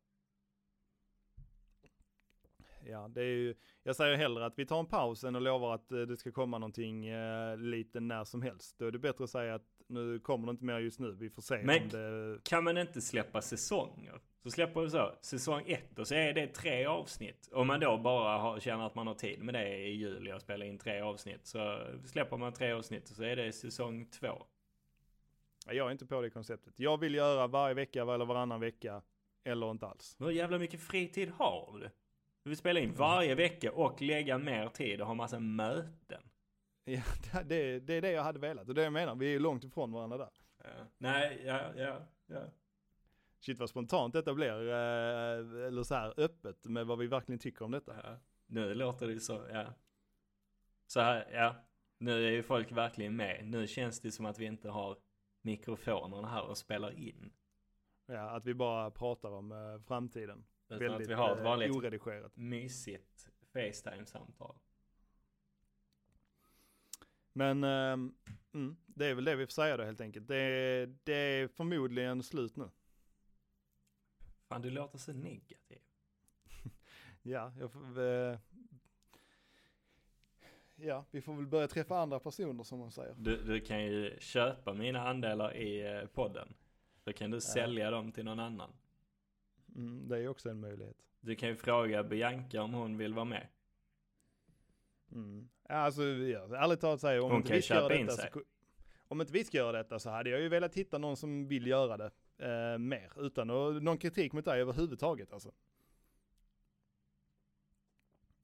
[2.85, 5.73] Ja det är ju, jag säger hellre att vi tar en paus än att lova
[5.73, 8.75] att eh, det ska komma någonting eh, lite när som helst.
[8.79, 11.29] Då är det bättre att säga att nu kommer det inte mer just nu, vi
[11.29, 12.39] får se Men- det...
[12.43, 14.19] Kan man inte släppa säsonger?
[14.43, 17.49] Så släpper vi så, säsong ett och så är det tre avsnitt.
[17.53, 20.41] Om man då bara har, känner att man har tid med det i juli och
[20.41, 21.45] spela in tre avsnitt.
[21.47, 24.43] Så släpper man tre avsnitt och så är det säsong två.
[25.67, 26.79] Ja, Jag är inte på det konceptet.
[26.79, 29.01] Jag vill göra varje vecka eller varannan vecka
[29.43, 30.15] eller inte alls.
[30.19, 31.89] Hur jävla mycket fritid har du?
[32.43, 36.23] Du vill spela in varje vecka och lägga mer tid och ha massa möten.
[36.83, 37.01] Ja,
[37.45, 39.91] det, det är det jag hade velat och det jag menar, vi är långt ifrån
[39.91, 40.29] varandra där.
[40.97, 42.41] Nej, ja, ja, ja.
[43.39, 47.65] Shit vad spontant detta blir, eh, eller så här öppet med vad vi verkligen tycker
[47.65, 47.95] om detta.
[48.03, 48.17] ja.
[48.45, 49.65] Nu låter det så, ja.
[50.87, 51.55] Så här, ja.
[51.97, 53.45] Nu är ju folk verkligen med.
[53.45, 54.97] Nu känns det som att vi inte har
[55.41, 57.33] mikrofonerna här och spelar in.
[58.05, 60.43] Ja, att vi bara pratar om eh, framtiden.
[60.71, 62.37] Utan Väldigt att vi har ett eh, vanligt oredigerat.
[62.37, 64.55] mysigt Facetime-samtal.
[67.33, 68.15] Men ehm,
[68.53, 70.27] mm, det är väl det vi får säga då helt enkelt.
[70.27, 72.69] Det, det är förmodligen slut nu.
[74.47, 75.79] Fan, du låter så negativ.
[77.23, 78.37] Ja, jag får, eh,
[80.75, 83.15] ja, vi får väl börja träffa andra personer som man säger.
[83.17, 86.53] Du, du kan ju köpa mina andelar i eh, podden.
[87.03, 88.73] Så kan du sälja dem till någon annan.
[89.75, 90.97] Mm, det är också en möjlighet.
[91.19, 93.47] Du kan ju fråga Bianca om hon vill vara med.
[95.11, 95.49] Mm.
[95.69, 98.43] Alltså, ja, ärligt talat säger om Hon inte vi ska göra detta så,
[99.07, 101.67] om inte vi ska göra detta så hade jag ju velat hitta någon som vill
[101.67, 102.11] göra det
[102.47, 105.51] eh, mer, utan att- någon kritik mot dig överhuvudtaget alltså.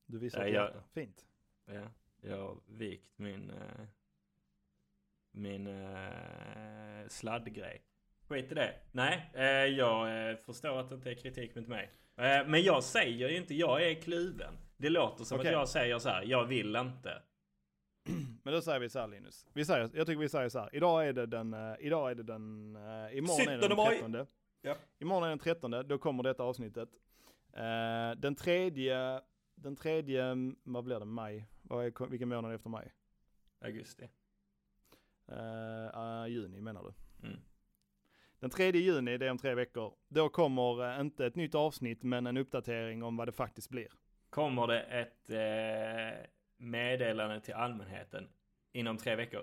[0.06, 1.26] Du visar ett jag- fint.
[1.66, 3.86] Ja, jag har vikt min, eh,
[5.32, 7.84] min eh, sladdgrej.
[8.28, 8.76] Skit i det.
[8.92, 11.92] Nej, eh, jag eh, förstår att det inte är kritik mot mig.
[12.16, 14.54] Eh, men jag säger ju inte, jag är kluven.
[14.78, 15.50] Det låter som Okej.
[15.50, 17.22] att jag säger så här, jag vill inte.
[18.44, 19.48] Men då säger vi så här Linus.
[19.54, 20.76] Vi säger, jag tycker vi säger så här.
[20.76, 22.44] Idag är det den, idag är det den,
[23.12, 24.28] imorgon är det den 13.
[24.62, 24.76] Ja.
[25.00, 26.90] Imorgon är den 13, då kommer detta avsnittet.
[28.18, 29.22] Den tredje,
[29.56, 31.46] den tredje, vad blir det, maj?
[31.62, 32.94] Vad är, vilken månad efter maj?
[33.62, 34.10] Augusti.
[35.32, 36.94] Uh, juni menar du?
[37.28, 37.40] Mm.
[38.40, 42.04] Den 3 juni, det är om tre veckor, då kommer uh, inte ett nytt avsnitt
[42.04, 43.88] men en uppdatering om vad det faktiskt blir.
[44.30, 46.26] Kommer det ett uh,
[46.58, 48.30] meddelande till allmänheten
[48.74, 49.42] inom tre veckor?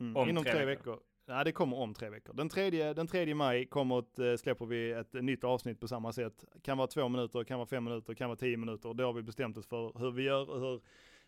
[0.00, 0.16] Mm.
[0.16, 0.90] Om inom tre, tre veckor.
[0.90, 1.02] veckor.
[1.28, 2.34] Nej, det kommer om tre veckor.
[2.34, 6.44] Den tredje, den tredje maj kommer ett, släpper vi ett nytt avsnitt på samma sätt.
[6.62, 8.94] Kan vara två minuter, kan vara fem minuter, kan vara tio minuter.
[8.94, 10.80] Då har vi bestämt oss för hur vi gör och hur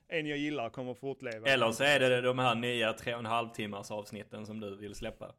[0.09, 1.49] en jag gillar kommer fortleva.
[1.49, 4.77] Eller så är det de här nya tre och en halv timmars avsnitten som du
[4.77, 5.35] vill släppa.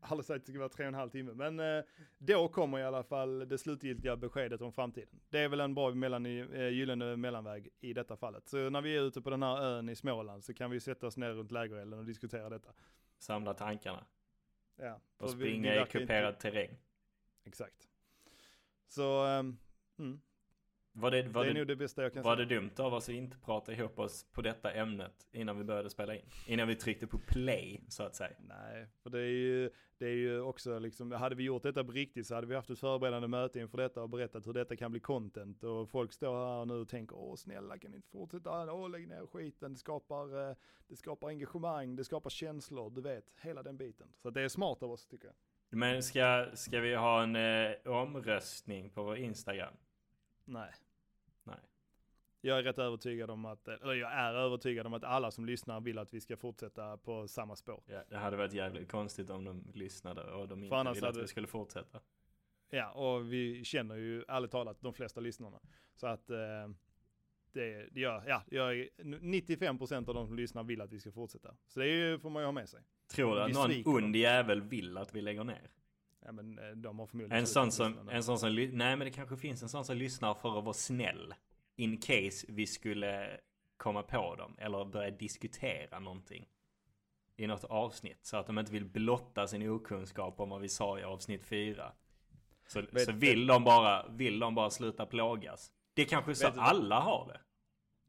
[0.00, 1.84] Att det ska vara tre och en halv timme, men eh,
[2.18, 5.20] då kommer i alla fall det slutgiltiga beskedet om framtiden.
[5.28, 8.48] Det är väl en bra mellan, eh, gyllene mellanväg i detta fallet.
[8.48, 11.06] Så när vi är ute på den här ön i Småland så kan vi sätta
[11.06, 12.72] oss ner runt lägerelden och diskutera detta.
[13.18, 14.04] Samla tankarna.
[14.76, 15.00] Ja.
[15.18, 16.40] Och springa vi, vi i kuperad inte...
[16.40, 16.78] terräng.
[17.44, 17.88] Exakt.
[18.86, 19.58] Så, um,
[19.98, 20.20] mm.
[20.98, 22.46] Var det, var det är det, nog det bästa jag kan var säga.
[22.46, 25.90] det dumt av oss att inte prata ihop oss på detta ämnet innan vi började
[25.90, 26.22] spela in?
[26.46, 28.36] Innan vi tryckte på play, så att säga.
[28.48, 31.92] Nej, för det är ju, det är ju också liksom, hade vi gjort detta på
[31.92, 34.90] riktigt så hade vi haft ett förberedande möte inför detta och berättat hur detta kan
[34.90, 35.64] bli content.
[35.64, 39.08] Och folk står här nu och tänker, åh snälla kan ni inte fortsätta, åh lägg
[39.08, 40.56] ner skiten, det skapar, eh,
[40.88, 44.08] det skapar engagemang, det skapar känslor, du vet, hela den biten.
[44.22, 45.34] Så det är smart av oss tycker jag.
[45.78, 49.74] Men ska, ska vi ha en eh, omröstning på vår Instagram?
[50.44, 50.70] Nej.
[52.46, 55.80] Jag är rätt övertygad om att, eller jag är övertygad om att alla som lyssnar
[55.80, 57.82] vill att vi ska fortsätta på samma spår.
[57.86, 61.26] Ja, det hade varit jävligt konstigt om de lyssnade och de inte ville att vi
[61.26, 62.00] skulle fortsätta.
[62.70, 65.60] Ja, och vi känner ju ärligt talat de flesta lyssnarna.
[65.94, 66.36] Så att eh,
[67.52, 71.12] det, det gör, ja, jag är, 95% av de som lyssnar vill att vi ska
[71.12, 71.54] fortsätta.
[71.66, 72.80] Så det är, får man ju ha med sig.
[73.08, 75.70] Tror du att någon ond jävel vill att vi lägger ner?
[76.24, 79.10] Ja men eh, de har förmodligen En sån som, en sån som, nej men det
[79.10, 81.34] kanske finns en sån som lyssnar för att vara snäll.
[81.76, 83.40] In case vi skulle
[83.76, 86.48] komma på dem eller börja diskutera någonting.
[87.36, 88.18] I något avsnitt.
[88.26, 91.92] Så att de inte vill blotta sin okunskap om vad vi sa i avsnitt 4.
[92.66, 95.72] Så, så vill, de bara, vill de bara sluta plågas.
[95.94, 97.40] Det är kanske så alla har det.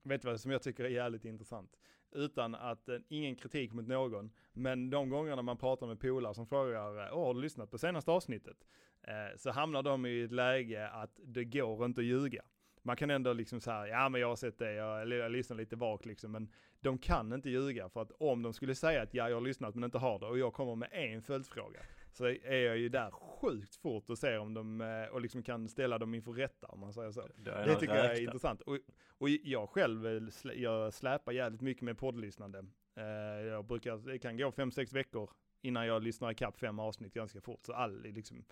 [0.04, 1.78] Vet du vad som jag tycker är jävligt intressant?
[2.12, 6.48] utan att, eh, ingen kritik mot någon, men de gångerna man pratar med polare som
[6.48, 8.58] frågar, åh har du lyssnat på senaste avsnittet?
[9.02, 12.44] Eh, så hamnar de i ett läge att det går inte att ljuga.
[12.88, 15.76] Man kan ändå liksom säga, ja men jag har sett det, jag, jag lyssnar lite
[15.76, 19.30] vagt liksom, men de kan inte ljuga för att om de skulle säga att ja,
[19.30, 21.80] jag har lyssnat men inte har det och jag kommer med en följdfråga,
[22.12, 25.68] så är jag ju där sjukt fort och ser om de, eh, och liksom kan
[25.70, 27.28] ställa dem inför rätta om man säger så.
[27.36, 28.62] Det, det tycker jag är intressant.
[28.62, 28.78] Och,
[29.18, 32.66] och jag själv, eh, jag släpar jävligt mycket med poddlyssnande.
[32.96, 33.04] Eh,
[33.48, 35.30] jag brukar, det kan gå fem sex veckor
[35.62, 37.66] innan jag lyssnar ikapp fem avsnitt ganska fort.
[37.66, 38.46] Så all, liksom,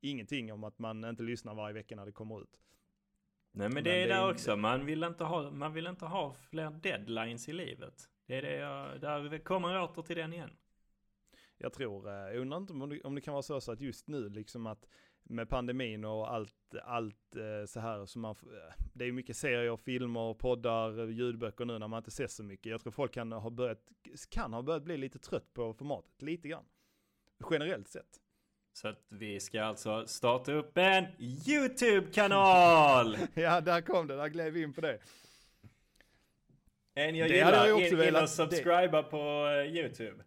[0.00, 2.58] ingenting om att man inte lyssnar varje vecka när det kommer ut.
[3.54, 6.04] Nej men, men det är det där också, man vill, inte ha, man vill inte
[6.04, 8.08] ha fler deadlines i livet.
[8.26, 10.50] Det är det jag, där kommer jag åter till den igen
[11.62, 13.80] jag tror, eh, jag undrar inte om det, om det kan vara så, så att
[13.80, 14.86] just nu liksom att
[15.22, 19.76] med pandemin och allt, allt eh, så här så man, eh, det är mycket serier,
[19.76, 22.70] filmer, poddar, ljudböcker nu när man inte ser så mycket.
[22.70, 23.88] Jag tror folk kan ha börjat,
[24.28, 26.64] kan ha börjat bli lite trött på formatet, lite grann.
[27.50, 28.21] Generellt sett.
[28.72, 33.16] Så att vi ska alltså starta upp en YouTube-kanal!
[33.34, 34.98] ja, där kom det, där gled vi in på det.
[36.94, 39.08] En jag det gillar, jag också in, in och subscriba det.
[39.08, 40.24] på YouTube.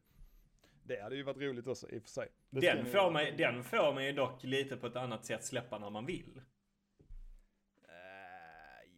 [0.84, 2.28] Det hade ju varit roligt också i och för sig.
[2.50, 5.90] Den får, man, den får man ju dock lite på ett annat sätt släppa när
[5.90, 6.42] man vill.
[7.84, 7.92] Uh,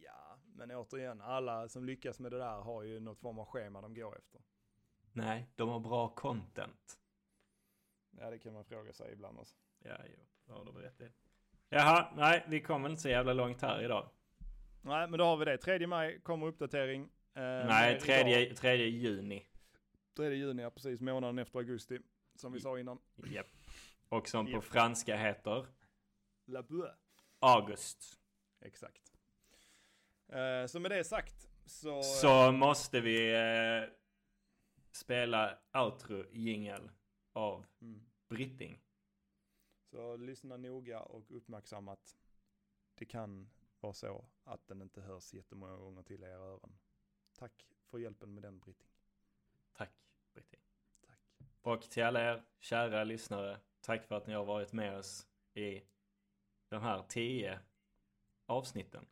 [0.04, 3.80] ja, men återigen, alla som lyckas med det där har ju något form av schema
[3.80, 4.40] de går efter.
[5.12, 6.98] Nej, de har bra content.
[8.20, 9.56] Ja, det kan man fråga sig ibland också.
[9.78, 11.08] Ja, jo, har du rätt i.
[11.68, 14.08] Jaha, nej, vi kommer inte så jävla långt här idag.
[14.82, 15.58] Nej, men då har vi det.
[15.58, 17.02] 3 maj kommer uppdatering.
[17.34, 19.46] Eh, nej, 3, 3 juni.
[20.16, 21.98] 3 juni, ja, precis månaden efter augusti.
[22.34, 22.98] Som vi sa innan.
[23.16, 23.46] Japp.
[24.08, 25.66] Och som på franska heter?
[26.46, 26.90] La Bue.
[27.38, 28.18] August.
[28.60, 29.12] Exakt.
[30.32, 31.96] Uh, så med det sagt så...
[31.96, 33.90] Uh, så måste vi uh,
[34.92, 36.90] spela outro jingel
[37.38, 38.00] av mm.
[38.28, 38.80] Britting.
[39.90, 42.18] Så lyssna noga och uppmärksammat.
[42.94, 46.78] Det kan vara så att den inte hörs jättemånga gånger till era öron.
[47.32, 48.88] Tack för hjälpen med den Britting.
[49.72, 49.90] Tack
[50.34, 50.56] Britti.
[51.06, 51.18] Tack.
[51.62, 55.82] Och till alla er kära lyssnare, tack för att ni har varit med oss i
[56.68, 57.60] de här tio
[58.46, 59.06] avsnitten.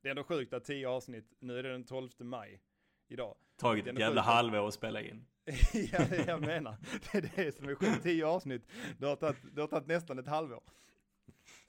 [0.00, 2.62] Det är ändå sjukt att tio avsnitt, nu är det den 12 maj
[3.08, 3.36] idag.
[3.56, 4.32] Tagit ett jävla sjukt.
[4.32, 5.26] halvår att spela in.
[5.92, 6.76] ja, det är jag menar.
[7.12, 8.02] Det är det som är sjukt.
[8.02, 8.62] Tio avsnitt.
[8.98, 10.62] Det har tagit, det har tagit nästan ett halvår.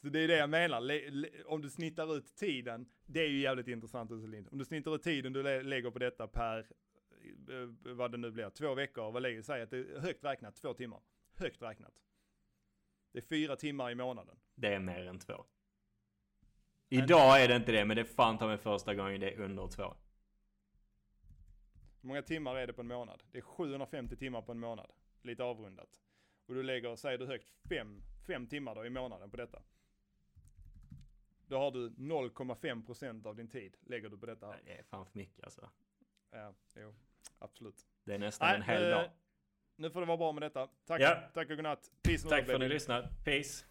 [0.02, 0.82] Så det är det jag menar.
[0.82, 4.48] Le, le, om du snittar ut tiden, det är ju jävligt intressant Lind.
[4.52, 8.32] Om du snittar ut tiden du lä, lägger på detta per, eh, vad det nu
[8.32, 11.00] blir, två veckor, vad lägger säg att det är högt räknat två timmar.
[11.36, 11.94] Högt räknat.
[13.12, 14.36] Det är fyra timmar i månaden.
[14.56, 15.46] Det är mer än två.
[16.90, 19.40] Idag är det inte det, men det är fan ta mig första gången det är
[19.40, 19.96] under två.
[22.02, 23.24] Hur många timmar är det på en månad?
[23.32, 24.92] Det är 750 timmar på en månad.
[25.22, 25.90] Lite avrundat.
[26.46, 29.62] Och du lägger, säger du högt, fem, fem timmar då i månaden på detta.
[31.48, 34.60] Då har du 0,5% av din tid lägger du på detta här.
[34.66, 35.70] Det är fan för mycket alltså.
[36.32, 36.94] Ja, jo,
[37.40, 37.86] absolut.
[38.04, 39.10] Det är nästan Nej, en hel eh, dag.
[39.76, 40.68] Nu får det vara bra med detta.
[40.86, 41.22] Tack, Ja.
[41.34, 41.92] tack och godnatt.
[42.04, 42.74] Peace Tack för att ni baby.
[42.74, 43.10] lyssnade.
[43.26, 43.66] Peace.